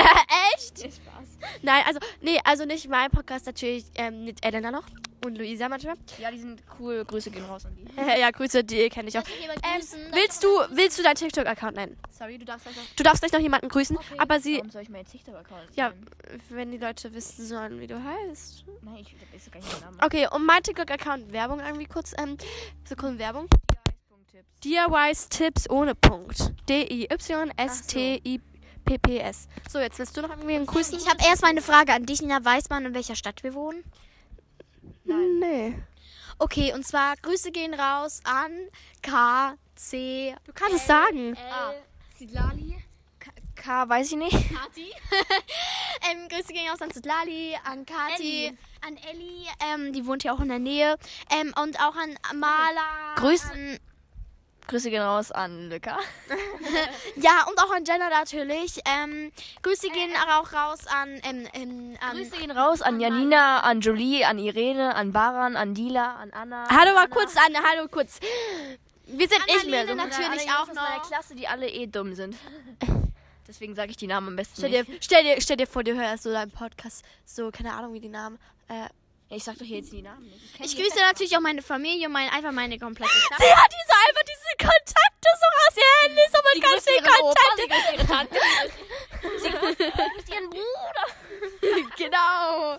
Echt? 0.55 0.79
Spaß. 0.79 1.27
Nein, 1.61 1.83
also, 1.87 1.99
nee, 2.21 2.39
also 2.43 2.65
nicht 2.65 2.87
mein 2.89 3.09
Podcast 3.11 3.45
natürlich 3.45 3.85
ähm, 3.95 4.25
mit 4.25 4.43
Elena 4.45 4.71
noch 4.71 4.83
und 5.25 5.37
Luisa 5.37 5.69
manchmal. 5.69 5.95
Ja, 6.19 6.31
die 6.31 6.39
sind 6.39 6.63
cool. 6.79 7.03
Grüße 7.05 7.31
gehen 7.31 7.45
raus 7.45 7.65
an 7.65 7.75
die. 7.75 7.85
Ja, 8.19 8.31
Grüße, 8.31 8.63
die 8.63 8.89
kenne 8.89 9.09
ich 9.09 9.17
auch. 9.17 9.23
Ähm, 9.63 9.79
grüßen? 9.79 9.99
willst 10.13 10.43
du, 10.43 10.47
willst 10.71 10.99
du 10.99 11.03
deinen 11.03 11.15
TikTok-Account 11.15 11.75
nennen? 11.75 11.97
Sorry, 12.09 12.37
du 12.37 12.45
darfst 12.45 12.67
einfach. 12.67 12.81
Du 12.95 13.03
darfst 13.03 13.21
gleich 13.21 13.31
noch 13.33 13.39
jemanden 13.39 13.69
grüßen, 13.69 13.97
aber 14.17 14.39
sie, 14.39 14.57
Warum 14.57 14.69
soll 14.69 14.81
ich 14.83 14.89
meinen 14.89 15.05
TikTok-Account 15.05 15.75
ja, 15.75 15.93
wenn 16.49 16.71
die 16.71 16.77
Leute 16.77 17.13
wissen 17.13 17.45
sollen, 17.45 17.79
wie 17.79 17.87
du 17.87 18.01
heißt. 18.03 18.65
Nein, 18.81 18.97
ich 18.97 19.15
ist 19.35 19.51
gar 19.51 19.59
nicht 19.59 19.71
mein 19.73 19.81
Name. 19.81 19.97
Okay, 20.03 20.27
und 20.31 20.45
mein 20.45 20.63
TikTok-Account 20.63 21.31
Werbung 21.31 21.59
irgendwie 21.59 21.85
kurz, 21.85 22.13
ähm, 22.17 22.37
Sekunde 22.85 23.19
Werbung. 23.19 23.47
DIYs 24.63 25.29
Tipps 25.29 25.67
ohne 25.69 25.95
Punkt. 25.95 26.53
D-I-Y-S-T-I-P-P-S. 26.69 27.47
So, 29.67 29.79
jetzt 29.79 29.97
willst 29.97 30.15
du 30.15 30.21
noch 30.21 30.29
irgendwie 30.29 30.53
einen 30.55 30.67
grüßen? 30.67 30.99
Ich 30.99 31.09
habe 31.09 31.17
erstmal 31.25 31.49
eine 31.49 31.63
Frage 31.63 31.93
an 31.93 32.05
dich, 32.05 32.21
Nina. 32.21 32.45
Weiß 32.45 32.69
man, 32.69 32.85
in 32.85 32.93
welcher 32.93 33.15
Stadt 33.15 33.41
wir 33.43 33.55
wohnen? 33.55 33.83
Nein. 35.03 35.39
Nee. 35.39 35.75
Okay, 36.39 36.73
und 36.73 36.85
zwar 36.85 37.15
Grüße 37.17 37.51
gehen 37.51 37.73
raus 37.73 38.21
an 38.23 38.51
K, 39.01 39.55
C, 39.75 40.35
Du 40.45 40.53
kannst 40.53 40.75
es 40.77 40.87
sagen. 40.87 41.35
Ah. 41.37 41.73
Sidlali. 42.17 42.83
K, 43.55 43.87
weiß 43.87 44.11
ich 44.11 44.17
nicht. 44.17 44.31
Kati. 44.31 44.91
ähm, 46.11 46.27
Grüße 46.29 46.51
gehen 46.51 46.67
raus 46.69 46.81
an 46.81 46.89
Sidlali, 46.89 47.55
an 47.63 47.85
Kati, 47.85 48.47
Elli. 48.47 48.57
an 48.81 48.97
Elli, 48.97 49.45
ähm, 49.59 49.93
die 49.93 50.05
wohnt 50.07 50.23
hier 50.23 50.33
auch 50.33 50.39
in 50.39 50.49
der 50.49 50.57
Nähe. 50.57 50.97
Ähm, 51.29 51.53
und 51.61 51.79
auch 51.79 51.95
an 51.95 52.17
Mala. 52.39 53.15
Grüß- 53.17 53.51
An, 53.51 53.79
Grüße 54.67 54.89
gehen 54.89 55.01
raus 55.01 55.31
an 55.31 55.69
Lücker. 55.69 55.97
ja, 57.15 57.45
und 57.47 57.59
auch 57.59 57.71
an 57.71 57.83
Jenna 57.85 58.09
natürlich. 58.09 58.79
Ähm, 58.85 59.31
Grüße 59.61 59.89
gehen 59.89 60.11
auch 60.15 60.53
raus 60.53 60.87
an, 60.87 61.19
ähm, 61.23 61.47
ähm, 61.53 61.97
an 61.99 62.17
Grüße 62.17 62.37
gehen 62.37 62.51
raus 62.51 62.81
an 62.81 62.99
Janina, 62.99 63.61
an 63.61 63.81
Jolie, 63.81 64.23
an 64.23 64.39
Irene, 64.39 64.95
an 64.95 65.11
Baran, 65.11 65.55
an 65.55 65.73
Dila, 65.73 66.15
an 66.15 66.31
Anna. 66.31 66.67
Hallo 66.69 66.93
mal 66.93 67.07
kurz, 67.09 67.35
Anne, 67.37 67.57
hallo 67.61 67.87
kurz. 67.89 68.19
Wir 69.05 69.27
sind 69.27 69.45
nicht 69.45 69.69
mehr 69.69 69.87
so. 69.87 69.93
Natürlich 69.93 70.49
auch 70.51 70.67
Jungs 70.67 70.69
aus 70.69 70.75
meiner 70.75 70.97
noch. 70.97 71.07
Klasse, 71.07 71.35
die 71.35 71.47
alle 71.47 71.67
eh 71.67 71.87
dumm 71.87 72.15
sind. 72.15 72.35
Deswegen 73.47 73.75
sage 73.75 73.91
ich 73.91 73.97
die 73.97 74.07
Namen 74.07 74.29
am 74.29 74.35
besten 74.37 74.55
Stell 74.57 74.69
nicht. 74.69 74.87
dir, 74.87 74.97
stell, 75.01 75.23
dir, 75.23 75.41
stell 75.41 75.57
dir 75.57 75.67
vor, 75.67 75.83
du 75.83 75.93
hörst 75.93 76.23
so 76.23 76.31
deinen 76.31 76.51
Podcast, 76.51 77.03
so, 77.25 77.51
keine 77.51 77.73
Ahnung, 77.73 77.93
wie 77.93 77.99
die 77.99 78.07
Namen. 78.07 78.39
Äh, 78.69 78.87
ich 79.35 79.43
sag 79.45 79.57
doch 79.57 79.65
hier 79.65 79.77
jetzt 79.77 79.93
die 79.93 80.01
Namen 80.01 80.29
Ich 80.59 80.75
die 80.75 80.81
grüße 80.81 80.97
natürlich 80.99 81.35
auch 81.37 81.41
meine 81.41 81.61
Familie 81.61 82.07
und 82.07 82.13
mein, 82.13 82.29
einfach 82.29 82.51
meine 82.51 82.77
komplette 82.77 83.11
Klasse. 83.27 83.43
sie 83.43 83.55
hat 83.55 83.71
diese 83.71 84.09
einfach 84.09 84.20
Kontakte 84.61 85.29
so 85.41 85.47
raus 85.57 85.75
ihr 85.77 85.91
Handy, 86.01 86.21
so 86.31 86.39
mit 86.53 86.63
ganz 86.63 86.83
vielen 86.83 87.05
ihren 87.05 87.21
Opa, 87.21 87.47
sie 87.55 87.95
ihre 87.95 88.07
Tante. 88.07 88.39
sie 89.41 89.49
grüßt 89.49 90.29
ihren 90.29 90.49
Bruder. 90.49 91.05
genau. 91.97 92.77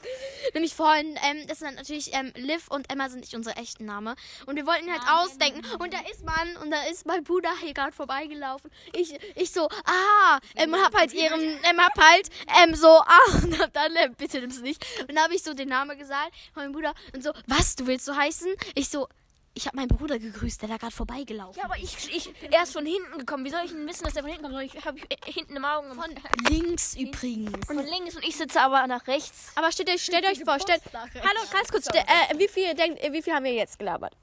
Nämlich 0.54 0.74
vorhin, 0.74 1.18
ähm, 1.24 1.46
das 1.46 1.60
sind 1.60 1.76
natürlich, 1.76 2.14
ähm, 2.14 2.32
Liv 2.36 2.68
und 2.68 2.90
Emma 2.90 3.08
sind 3.08 3.20
nicht 3.20 3.34
unsere 3.34 3.56
echten 3.56 3.84
Namen. 3.84 4.14
Und 4.46 4.56
wir 4.56 4.66
wollten 4.66 4.90
halt 4.90 5.02
ausdenken. 5.08 5.62
Und 5.78 5.92
da 5.92 5.98
ist 6.10 6.24
man, 6.24 6.56
und 6.58 6.70
da 6.70 6.82
ist 6.84 7.06
mein 7.06 7.24
Bruder 7.24 7.50
hier 7.60 7.74
gerade 7.74 7.92
vorbeigelaufen. 7.92 8.70
Ich, 8.92 9.18
ich 9.36 9.52
so, 9.52 9.68
ah, 9.84 10.38
ähm, 10.56 10.74
hab 10.76 10.94
halt 10.94 11.12
ihren, 11.12 11.40
ähm, 11.40 11.78
hab 11.78 11.96
halt, 11.98 12.28
ähm, 12.62 12.74
so, 12.74 12.88
ah, 12.88 13.18
und 13.42 13.58
hab 13.58 13.72
dann, 13.72 13.94
ähm, 13.96 14.14
bitte 14.16 14.40
nimm's 14.40 14.60
nicht. 14.60 14.84
Und 15.00 15.10
dann 15.10 15.24
habe 15.24 15.34
ich 15.34 15.42
so 15.42 15.54
den 15.54 15.68
Namen 15.68 15.98
gesagt 15.98 16.32
von 16.52 16.64
meinem 16.64 16.72
Bruder 16.72 16.94
und 17.14 17.22
so, 17.22 17.32
was, 17.46 17.76
du 17.76 17.86
willst 17.86 18.06
so 18.06 18.16
heißen? 18.16 18.54
Ich 18.74 18.88
so, 18.88 19.08
ich 19.54 19.66
habe 19.66 19.76
meinen 19.76 19.88
Bruder 19.88 20.18
gegrüßt, 20.18 20.62
der 20.62 20.68
da 20.70 20.76
gerade 20.78 20.92
vorbeigelaufen. 20.94 21.58
Ja, 21.58 21.64
aber 21.64 21.76
ich, 21.76 21.94
ich, 22.14 22.32
er 22.50 22.62
ist 22.62 22.72
von 22.72 22.86
hinten 22.86 23.18
gekommen. 23.18 23.44
Wie 23.44 23.50
soll 23.50 23.60
ich 23.64 23.70
denn 23.70 23.86
wissen, 23.86 24.04
dass 24.04 24.16
er 24.16 24.22
von 24.22 24.30
hinten 24.32 24.50
kommt? 24.50 24.62
Ich 24.62 24.84
habe 24.84 24.98
hinten 25.26 25.56
im 25.56 25.64
Augen. 25.64 25.94
Von, 25.94 26.14
links 26.48 26.94
übrigens. 26.96 27.66
von 27.66 27.78
links 27.78 28.16
und 28.16 28.24
ich 28.24 28.36
sitze 28.36 28.60
aber 28.60 28.86
nach 28.86 29.06
rechts. 29.06 29.52
Aber 29.54 29.70
stellt 29.70 29.90
euch, 29.90 30.02
stellt 30.02 30.24
euch 30.24 30.42
vor, 30.44 30.58
stellt, 30.60 30.82
hallo, 30.94 31.40
ganz 31.52 31.68
kurz, 31.70 31.84
ste- 31.86 31.98
äh, 31.98 32.38
wie 32.38 32.48
viel, 32.48 32.74
denkt, 32.74 33.02
ihr, 33.02 33.12
wie 33.12 33.22
viel 33.22 33.34
haben 33.34 33.44
wir 33.44 33.52
jetzt 33.52 33.78
gelabert? 33.78 34.14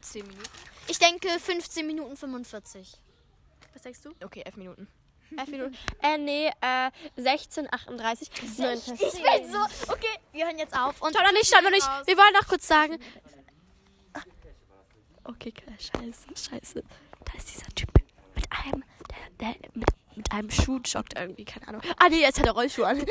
10 0.00 0.26
Minuten. 0.26 0.48
Ich 0.88 0.98
denke 0.98 1.28
15 1.38 1.86
Minuten 1.86 2.16
45. 2.16 2.92
Was 3.74 3.82
denkst 3.82 4.00
du? 4.02 4.10
Okay, 4.24 4.42
11 4.44 4.56
Minuten. 4.56 4.88
Elf 5.36 5.48
Minuten. 5.48 5.76
Äh, 6.02 6.18
nee, 6.18 6.46
äh, 6.60 6.90
16, 7.16 7.68
38. 7.72 8.30
Ich 8.32 8.40
bin 8.56 8.56
so, 9.52 9.58
okay, 9.92 10.06
wir 10.32 10.46
hören 10.46 10.56
jetzt 10.58 10.72
auf. 10.78 11.02
Und 11.02 11.14
Schau 11.14 11.22
noch 11.24 11.32
nicht, 11.32 11.52
schau 11.52 11.60
noch 11.60 11.70
nicht. 11.70 11.86
Wir 12.06 12.16
wollen 12.16 12.32
noch 12.32 12.46
kurz 12.46 12.66
sagen. 12.68 12.96
Okay, 15.28 15.52
scheiße, 15.78 16.50
scheiße. 16.50 16.82
Da 17.24 17.32
ist 17.36 17.54
dieser 17.54 17.74
Typ 17.74 17.90
mit 18.34 18.44
einem, 18.64 18.84
der, 19.40 19.52
der 19.52 19.70
mit, 19.74 19.88
mit 20.14 20.32
einem 20.32 20.50
Schuh 20.50 20.78
joggt 20.84 21.14
irgendwie, 21.18 21.44
keine 21.44 21.68
Ahnung. 21.68 21.82
Ah, 21.98 22.08
nee, 22.08 22.20
jetzt 22.20 22.38
hat 22.40 22.46
er 22.46 22.52
Rollschuhe 22.52 22.86
an. 22.86 23.04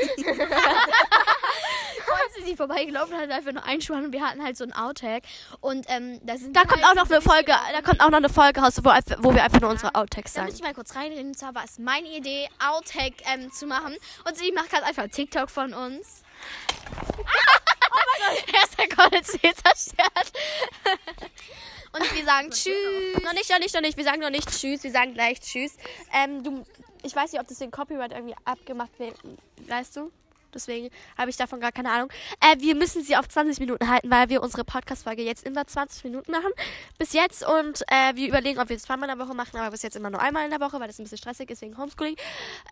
Sind 2.34 2.44
sie 2.44 2.56
vorbeigelaufen, 2.56 3.16
hat 3.16 3.30
einfach 3.30 3.52
nur 3.52 3.64
einen 3.64 3.80
Schuh 3.80 3.94
an 3.94 4.06
und 4.06 4.12
wir 4.12 4.22
hatten 4.22 4.42
halt 4.42 4.56
so 4.58 4.64
ein 4.64 4.72
Outtag. 4.74 5.22
Und 5.60 5.86
ähm, 5.88 6.20
da 6.22 6.36
sind 6.36 6.54
Da 6.54 6.64
kommt 6.64 6.84
halt 6.84 6.98
auch 6.98 7.02
noch 7.02 7.10
eine 7.10 7.22
Folge, 7.22 7.52
da 7.72 7.82
kommt 7.82 8.00
auch 8.00 8.10
noch 8.10 8.18
eine 8.18 8.28
Folge 8.28 8.60
raus, 8.60 8.74
wo, 8.82 8.90
wo 8.90 9.34
wir 9.34 9.42
einfach 9.42 9.60
nur 9.60 9.70
unsere 9.70 9.94
Outtakes 9.94 10.32
Da 10.32 10.40
sagen. 10.40 10.46
müsste 10.46 10.60
ich 10.62 10.68
mal 10.68 10.74
kurz 10.74 10.94
reinreden. 10.94 11.28
Und 11.28 11.38
zwar 11.38 11.54
war 11.54 11.64
es 11.64 11.78
meine 11.78 12.08
Idee, 12.08 12.48
Outtag 12.62 13.12
ähm, 13.32 13.50
zu 13.52 13.66
machen. 13.66 13.96
Und 14.26 14.36
sie 14.36 14.52
macht 14.52 14.68
gerade 14.70 14.84
einfach 14.84 15.04
ein 15.04 15.10
TikTok 15.10 15.48
von 15.50 15.72
uns. 15.72 16.24
oh 17.18 17.24
mein 17.24 18.36
Gott, 18.36 18.54
erster 18.54 18.86
Goldensee 18.94 19.54
zerstört. 19.54 20.32
Und 21.96 22.14
wir 22.14 22.24
sagen 22.24 22.50
Tschüss. 22.52 23.22
Noch 23.22 23.32
nicht, 23.32 23.50
noch 23.50 23.58
nicht, 23.58 23.74
noch 23.74 23.80
nicht. 23.80 23.96
Wir 23.96 24.04
sagen 24.04 24.20
noch 24.20 24.30
nicht 24.30 24.48
Tschüss, 24.50 24.82
wir 24.82 24.90
sagen 24.90 25.14
gleich 25.14 25.40
Tschüss. 25.40 25.76
Ähm, 26.12 26.42
du, 26.42 26.64
ich 27.02 27.14
weiß 27.14 27.32
nicht, 27.32 27.40
ob 27.40 27.48
das 27.48 27.58
den 27.58 27.70
Copyright 27.70 28.12
irgendwie 28.12 28.36
abgemacht 28.44 28.98
wird, 28.98 29.16
weißt 29.68 29.96
du? 29.96 30.12
Deswegen 30.54 30.90
habe 31.18 31.28
ich 31.28 31.36
davon 31.36 31.60
gar 31.60 31.72
keine 31.72 31.90
Ahnung. 31.90 32.10
Äh, 32.40 32.58
wir 32.60 32.74
müssen 32.74 33.02
sie 33.02 33.16
auf 33.16 33.28
20 33.28 33.60
Minuten 33.60 33.88
halten, 33.88 34.10
weil 34.10 34.30
wir 34.30 34.42
unsere 34.42 34.64
Podcast-Folge 34.64 35.22
jetzt 35.22 35.44
immer 35.44 35.66
20 35.66 36.04
Minuten 36.04 36.32
machen. 36.32 36.50
Bis 36.98 37.12
jetzt. 37.12 37.46
Und 37.46 37.82
äh, 37.88 38.14
wir 38.14 38.28
überlegen, 38.28 38.58
ob 38.58 38.70
wir 38.70 38.76
es 38.76 38.82
zweimal 38.82 39.10
in 39.10 39.18
der 39.18 39.26
Woche 39.26 39.34
machen, 39.34 39.58
aber 39.58 39.70
bis 39.70 39.82
jetzt 39.82 39.96
immer 39.96 40.08
nur 40.08 40.20
einmal 40.20 40.44
in 40.44 40.50
der 40.50 40.60
Woche, 40.60 40.80
weil 40.80 40.86
das 40.86 40.98
ein 40.98 41.02
bisschen 41.02 41.18
stressig 41.18 41.50
ist 41.50 41.60
wegen 41.60 41.76
Homeschooling. 41.76 42.16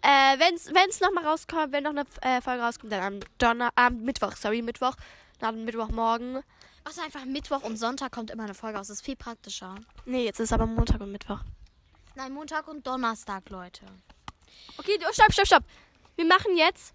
Äh, 0.02 0.38
wenn 0.38 0.54
es 0.54 1.00
nochmal 1.00 1.26
rauskommt, 1.26 1.72
wenn 1.72 1.84
noch 1.84 1.90
eine 1.90 2.04
äh, 2.22 2.40
Folge 2.40 2.62
rauskommt, 2.62 2.90
dann 2.90 3.02
am 3.02 3.20
Donner, 3.38 3.70
am 3.74 4.02
Mittwoch, 4.02 4.32
sorry, 4.37 4.62
Mittwoch. 4.62 4.94
Dann 5.40 5.64
Mittwochmorgen. 5.64 6.42
Also 6.85 7.01
einfach 7.01 7.25
Mittwoch 7.25 7.62
und 7.62 7.79
Sonntag 7.79 8.12
kommt 8.12 8.31
immer 8.31 8.44
eine 8.44 8.55
Folge 8.55 8.79
aus. 8.79 8.88
Das 8.88 8.99
ist 8.99 9.05
viel 9.05 9.16
praktischer. 9.16 9.75
Nee, 10.05 10.25
jetzt 10.25 10.38
ist 10.38 10.53
aber 10.53 10.66
Montag 10.66 11.01
und 11.01 11.12
Mittwoch. 11.12 11.40
Nein, 12.14 12.33
Montag 12.33 12.68
und 12.68 12.87
Donnerstag, 12.87 13.49
Leute. 13.51 13.87
Okay, 14.77 14.99
du, 14.99 15.07
stopp, 15.12 15.33
stopp, 15.33 15.47
stopp. 15.47 15.64
Wir 16.16 16.27
machen 16.27 16.57
jetzt. 16.57 16.94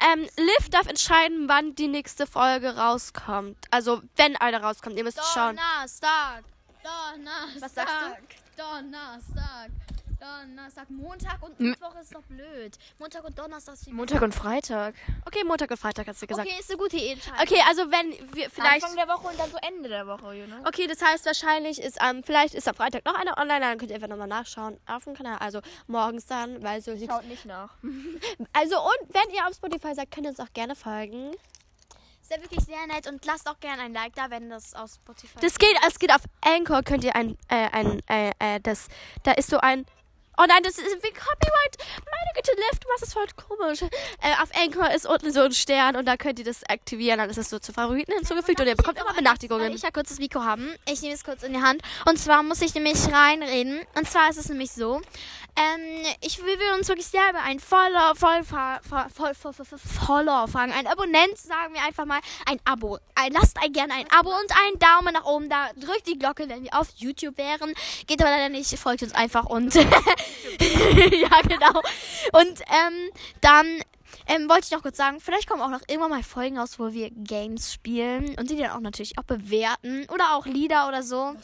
Ähm, 0.00 0.22
Liv 0.36 0.70
darf 0.70 0.86
entscheiden, 0.86 1.48
wann 1.48 1.74
die 1.74 1.88
nächste 1.88 2.26
Folge 2.26 2.76
rauskommt. 2.76 3.58
Also, 3.70 4.00
wenn 4.16 4.36
eine 4.36 4.62
rauskommt. 4.62 4.96
Ihr 4.96 5.04
müsst 5.04 5.20
schauen. 5.34 5.56
Donnerstag. 5.56 6.44
Donnerstag. 6.82 7.60
Was 7.60 7.74
sagst 7.74 7.94
Donnerstag. 8.56 9.70
Donnerstag. 10.20 10.90
Montag 10.90 11.42
und 11.42 11.58
Mittwoch 11.58 11.94
ist 12.00 12.14
doch 12.14 12.22
blöd. 12.22 12.76
Montag 12.98 13.24
und 13.24 13.38
Donnerstag 13.38 13.74
ist 13.74 13.90
Montag 13.90 14.20
und 14.20 14.34
Freitag. 14.34 14.94
Okay, 15.24 15.44
Montag 15.44 15.70
und 15.70 15.78
Freitag 15.78 16.06
hast 16.08 16.20
du 16.20 16.26
gesagt. 16.26 16.46
Okay, 16.46 16.60
ist 16.60 16.70
eine 16.70 16.78
gute 16.78 16.98
Entscheidung. 16.98 17.40
Okay, 17.40 17.62
also 17.66 17.90
wenn 17.90 18.34
wir 18.34 18.50
vielleicht. 18.50 18.84
Anfang 18.84 18.96
der 18.96 19.08
Woche 19.08 19.28
und 19.28 19.38
dann 19.38 19.50
so 19.50 19.56
Ende 19.66 19.88
der 19.88 20.06
Woche, 20.06 20.34
you 20.34 20.44
know? 20.44 20.56
Okay, 20.66 20.86
das 20.86 21.00
heißt 21.00 21.24
wahrscheinlich 21.24 21.80
ist 21.80 22.00
am, 22.02 22.22
vielleicht 22.22 22.54
ist 22.54 22.68
am 22.68 22.74
Freitag 22.74 23.06
noch 23.06 23.14
eine 23.14 23.36
online, 23.38 23.60
dann 23.60 23.78
könnt 23.78 23.90
ihr 23.90 23.94
einfach 23.94 24.08
nochmal 24.08 24.28
nachschauen 24.28 24.78
auf 24.86 25.04
dem 25.04 25.14
Kanal. 25.14 25.38
Also 25.38 25.60
morgens 25.86 26.26
dann, 26.26 26.62
weil 26.62 26.82
so 26.82 26.96
Schaut 26.98 27.24
nicht 27.24 27.46
nach. 27.46 27.74
Also 28.52 28.78
und 28.78 29.14
wenn 29.14 29.34
ihr 29.34 29.46
auf 29.46 29.54
Spotify 29.54 29.94
seid, 29.94 30.10
könnt 30.10 30.26
ihr 30.26 30.30
uns 30.30 30.40
auch 30.40 30.52
gerne 30.52 30.76
folgen. 30.76 31.32
Ist 32.20 32.30
ja 32.30 32.42
wirklich 32.42 32.64
sehr 32.64 32.86
nett 32.86 33.08
und 33.08 33.24
lasst 33.24 33.48
auch 33.48 33.58
gerne 33.58 33.82
ein 33.82 33.94
Like 33.94 34.14
da, 34.14 34.30
wenn 34.30 34.50
das 34.50 34.74
aus 34.74 34.96
Spotify 34.96 35.40
Das 35.40 35.58
geht, 35.58 35.76
es 35.88 35.98
geht 35.98 36.12
auf 36.12 36.22
Anchor, 36.42 36.82
könnt 36.82 37.04
ihr 37.04 37.16
ein, 37.16 37.36
äh, 37.48 37.68
ein, 37.72 38.02
äh, 38.08 38.32
äh, 38.38 38.60
das, 38.60 38.88
da 39.22 39.32
ist 39.32 39.50
so 39.50 39.58
ein, 39.58 39.86
oh 40.40 40.46
nein, 40.48 40.62
das 40.62 40.78
ist 40.78 41.02
wie 41.02 41.12
Copyright. 41.12 41.76
Meine 41.98 42.30
Güte, 42.34 42.52
du 42.56 42.88
machst 42.88 43.02
das 43.02 43.12
voll 43.12 43.26
komisch. 43.36 43.82
Äh, 43.82 44.42
auf 44.42 44.50
Anchor 44.56 44.90
ist 44.90 45.06
unten 45.06 45.32
so 45.32 45.42
ein 45.42 45.52
Stern 45.52 45.96
und 45.96 46.06
da 46.06 46.16
könnt 46.16 46.38
ihr 46.38 46.44
das 46.44 46.64
aktivieren, 46.64 47.18
dann 47.18 47.28
ist 47.28 47.38
es 47.38 47.50
so 47.50 47.58
zu 47.58 47.72
Favoriten 47.72 48.12
hinzugefügt 48.12 48.60
und 48.60 48.66
ihr 48.66 48.76
bekommt 48.76 48.98
immer 48.98 49.12
Benachrichtigungen. 49.12 49.72
ich 49.72 49.82
ja 49.82 49.90
kurz 49.90 50.08
das 50.08 50.18
Mikro 50.18 50.42
haben. 50.42 50.74
Ich 50.90 51.02
nehme 51.02 51.14
es 51.14 51.24
kurz 51.24 51.42
in 51.42 51.52
die 51.52 51.60
Hand. 51.60 51.82
Und 52.06 52.18
zwar 52.18 52.42
muss 52.42 52.62
ich 52.62 52.74
nämlich 52.74 52.96
reinreden. 53.12 53.80
Und 53.94 54.08
zwar 54.08 54.30
ist 54.30 54.38
es 54.38 54.48
nämlich 54.48 54.72
so. 54.72 55.02
Ähm, 55.56 56.06
ich 56.20 56.38
will, 56.38 56.58
will 56.58 56.72
uns 56.78 56.88
wirklich 56.88 57.06
sehr 57.06 57.28
über 57.30 57.42
einen 57.42 57.60
Follower, 57.60 58.14
voll, 58.14 58.42
voll, 58.44 59.34
voll, 59.34 59.34
voll, 59.34 59.78
Follower 59.78 60.48
fragen. 60.48 60.72
Ein 60.72 60.86
Abonnent, 60.86 61.36
sagen 61.36 61.74
wir 61.74 61.82
einfach 61.82 62.06
mal. 62.06 62.20
Ein 62.46 62.58
Abo. 62.64 62.98
Lasst 63.30 63.58
ein, 63.62 63.72
gerne 63.72 63.94
ein 63.94 64.06
Abo 64.10 64.30
und 64.30 64.52
einen 64.64 64.78
Daumen 64.78 65.12
nach 65.12 65.24
oben 65.24 65.48
da. 65.48 65.68
Drückt 65.76 66.06
die 66.06 66.18
Glocke, 66.18 66.48
wenn 66.48 66.64
wir 66.64 66.74
auf 66.74 66.88
YouTube 66.96 67.36
wären. 67.38 67.74
Geht 68.06 68.20
aber 68.20 68.30
leider 68.30 68.48
nicht. 68.48 68.78
Folgt 68.78 69.02
uns 69.02 69.14
einfach 69.14 69.46
und. 69.46 69.74
ja, 69.74 69.82
genau. 71.46 71.80
Und 72.32 72.60
ähm, 72.70 73.10
dann 73.40 73.82
Ähm, 74.30 74.48
wollte 74.48 74.64
ich 74.66 74.70
noch 74.70 74.82
kurz 74.82 74.96
sagen, 74.96 75.20
vielleicht 75.20 75.48
kommen 75.48 75.60
auch 75.62 75.68
noch 75.70 75.82
irgendwann 75.88 76.10
mal 76.10 76.22
Folgen 76.22 76.58
aus, 76.58 76.78
wo 76.78 76.92
wir 76.92 77.10
Games 77.10 77.72
spielen 77.72 78.36
und 78.38 78.48
die 78.50 78.56
dann 78.56 78.70
auch 78.70 78.80
natürlich 78.80 79.18
auch 79.18 79.24
bewerten 79.24 80.06
oder 80.08 80.34
auch 80.36 80.46
Lieder 80.46 80.86
oder 80.88 81.02
so. 81.02 81.34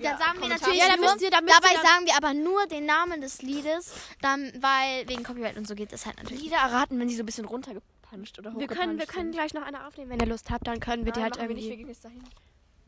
dann 0.00 0.18
sagen 0.18 0.40
wir 0.40 0.48
natürlich 0.48 0.78
Ja, 0.80 0.88
da 0.88 0.96
nur, 0.96 1.20
ihr- 1.20 1.30
dabei 1.30 1.46
ihr 1.52 1.60
dann- 1.74 1.86
sagen 1.86 2.06
wir 2.06 2.16
aber 2.16 2.34
nur 2.34 2.66
den 2.66 2.84
Namen 2.86 3.20
des 3.20 3.42
Liedes, 3.42 3.94
dann, 4.20 4.52
weil 4.60 5.08
wegen 5.08 5.22
Copyright 5.22 5.56
und 5.56 5.66
so 5.68 5.74
geht 5.74 5.92
das 5.92 6.04
halt 6.06 6.16
natürlich. 6.18 6.42
Lieder 6.42 6.56
erraten, 6.56 6.98
wenn 6.98 7.08
sie 7.08 7.16
so 7.16 7.22
ein 7.22 7.26
bisschen 7.26 7.44
runtergepuncht 7.44 8.38
oder 8.38 8.58
Wir 8.58 8.66
können, 8.66 8.98
wir 8.98 9.06
können 9.06 9.26
sind. 9.32 9.32
gleich 9.32 9.54
noch 9.54 9.62
eine 9.62 9.86
aufnehmen, 9.86 10.10
wenn 10.10 10.20
ihr 10.20 10.26
Lust 10.26 10.50
habt. 10.50 10.66
Dann 10.66 10.80
können 10.80 11.04
wir 11.04 11.12
die 11.12 11.20
Nein, 11.20 11.30
halt 11.30 11.36
machen 11.38 11.48
wir 11.48 11.54
nicht, 11.54 11.64
wir 11.66 11.70
irgendwie. 11.72 11.84
gehen 11.84 11.94
jetzt 11.94 12.04
dahin, 12.04 12.22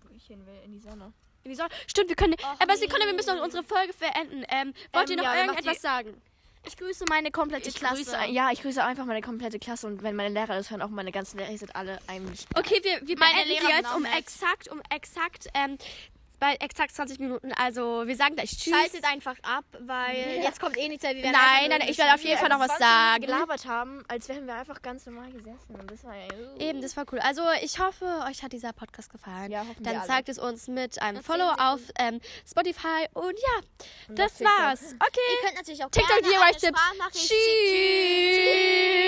wo 0.02 0.14
ich 0.16 0.26
hin 0.26 0.44
will, 0.46 0.54
in 0.64 0.72
die 0.72 0.80
Sonne. 0.80 1.12
in 1.44 1.50
die 1.50 1.56
Sonne- 1.56 1.68
Stimmt, 1.86 2.08
wir 2.08 2.16
können. 2.16 2.34
aber 2.58 2.76
Sekunde, 2.76 3.06
wir 3.06 3.14
müssen 3.14 3.36
noch 3.36 3.44
unsere 3.44 3.62
Folge 3.62 3.92
beenden. 3.98 4.44
Ähm, 4.48 4.72
wollt 4.92 5.10
ihr 5.10 5.18
Ähm, 5.18 5.24
noch 5.24 5.32
ja, 5.32 5.40
irgendetwas 5.42 5.74
die- 5.74 5.80
sagen? 5.80 6.20
Ich 6.66 6.76
grüße 6.76 7.04
meine 7.08 7.30
komplette 7.30 7.68
Ich 7.68 7.74
Klasse. 7.74 7.96
grüße, 7.96 8.16
ja, 8.30 8.50
ich 8.50 8.62
grüße 8.62 8.82
einfach 8.82 9.04
meine 9.04 9.20
komplette 9.20 9.58
Klasse 9.58 9.86
und 9.86 10.02
wenn 10.02 10.16
meine 10.16 10.32
Lehrer 10.32 10.56
das 10.56 10.70
hören, 10.70 10.82
auch 10.82 10.88
meine 10.88 11.12
ganzen 11.12 11.38
Lehrer, 11.38 11.50
ihr 11.50 11.58
seid 11.58 11.76
alle 11.76 11.98
eigentlich. 12.06 12.46
Okay, 12.54 12.80
wir, 12.82 13.06
wir 13.06 13.18
Meine 13.18 13.34
beenden 13.34 13.48
Lehrer 13.50 13.60
sind 13.66 13.76
jetzt 13.76 13.94
um 13.94 14.04
exakt, 14.06 14.68
um 14.68 14.82
exakt, 14.90 15.48
ähm, 15.54 15.76
bei 16.44 16.56
exakt 16.56 16.94
20 16.94 17.18
Minuten. 17.20 17.52
Also, 17.54 18.06
wir 18.06 18.16
sagen 18.16 18.34
gleich 18.34 18.50
Tschüss. 18.50 18.74
Schaltet 18.74 19.04
einfach 19.04 19.36
ab, 19.42 19.64
weil 19.80 20.42
jetzt 20.42 20.60
kommt 20.60 20.76
eh 20.76 20.88
nichts 20.88 21.02
mehr. 21.02 21.14
Wir 21.14 21.32
Nein, 21.32 21.70
nein, 21.70 21.82
ich 21.88 21.96
werde 21.96 22.14
auf 22.14 22.20
jeden 22.20 22.38
Fall 22.38 22.50
noch 22.50 22.60
was 22.60 22.78
sagen. 22.78 23.24
gelabert 23.24 23.66
haben, 23.66 24.04
als 24.08 24.28
wären 24.28 24.46
wir 24.46 24.54
einfach 24.54 24.82
ganz 24.82 25.06
normal 25.06 25.30
gesessen. 25.32 25.74
Und 25.74 25.90
das 25.90 26.04
war 26.04 26.14
ja, 26.14 26.26
Eben, 26.58 26.82
das 26.82 26.96
war 26.96 27.06
cool. 27.12 27.18
Also, 27.20 27.42
ich 27.62 27.78
hoffe, 27.78 28.04
euch 28.28 28.42
hat 28.42 28.52
dieser 28.52 28.74
Podcast 28.74 29.10
gefallen. 29.10 29.50
Ja, 29.50 29.60
hoffen 29.60 29.84
wir 29.84 29.92
Dann 29.92 30.04
zeigt 30.04 30.28
es 30.28 30.38
uns 30.38 30.68
mit 30.68 31.00
einem 31.00 31.16
Erzählen 31.16 31.40
Follow 31.40 31.50
auf 31.56 31.80
ähm, 31.98 32.20
Spotify. 32.46 33.06
Und 33.14 33.38
ja, 33.38 33.88
Und 34.08 34.18
das 34.18 34.40
war's. 34.40 34.94
Okay. 34.94 35.20
Ihr 35.32 35.46
könnt 35.46 35.56
natürlich 35.56 35.82
auch 35.84 35.90
TikTok 35.90 36.20
gerne 36.20 36.42
eine. 36.42 36.58
Sprachnachricht 36.58 37.28
Tschüss. 37.28 38.36
Tschüss. 38.36 39.03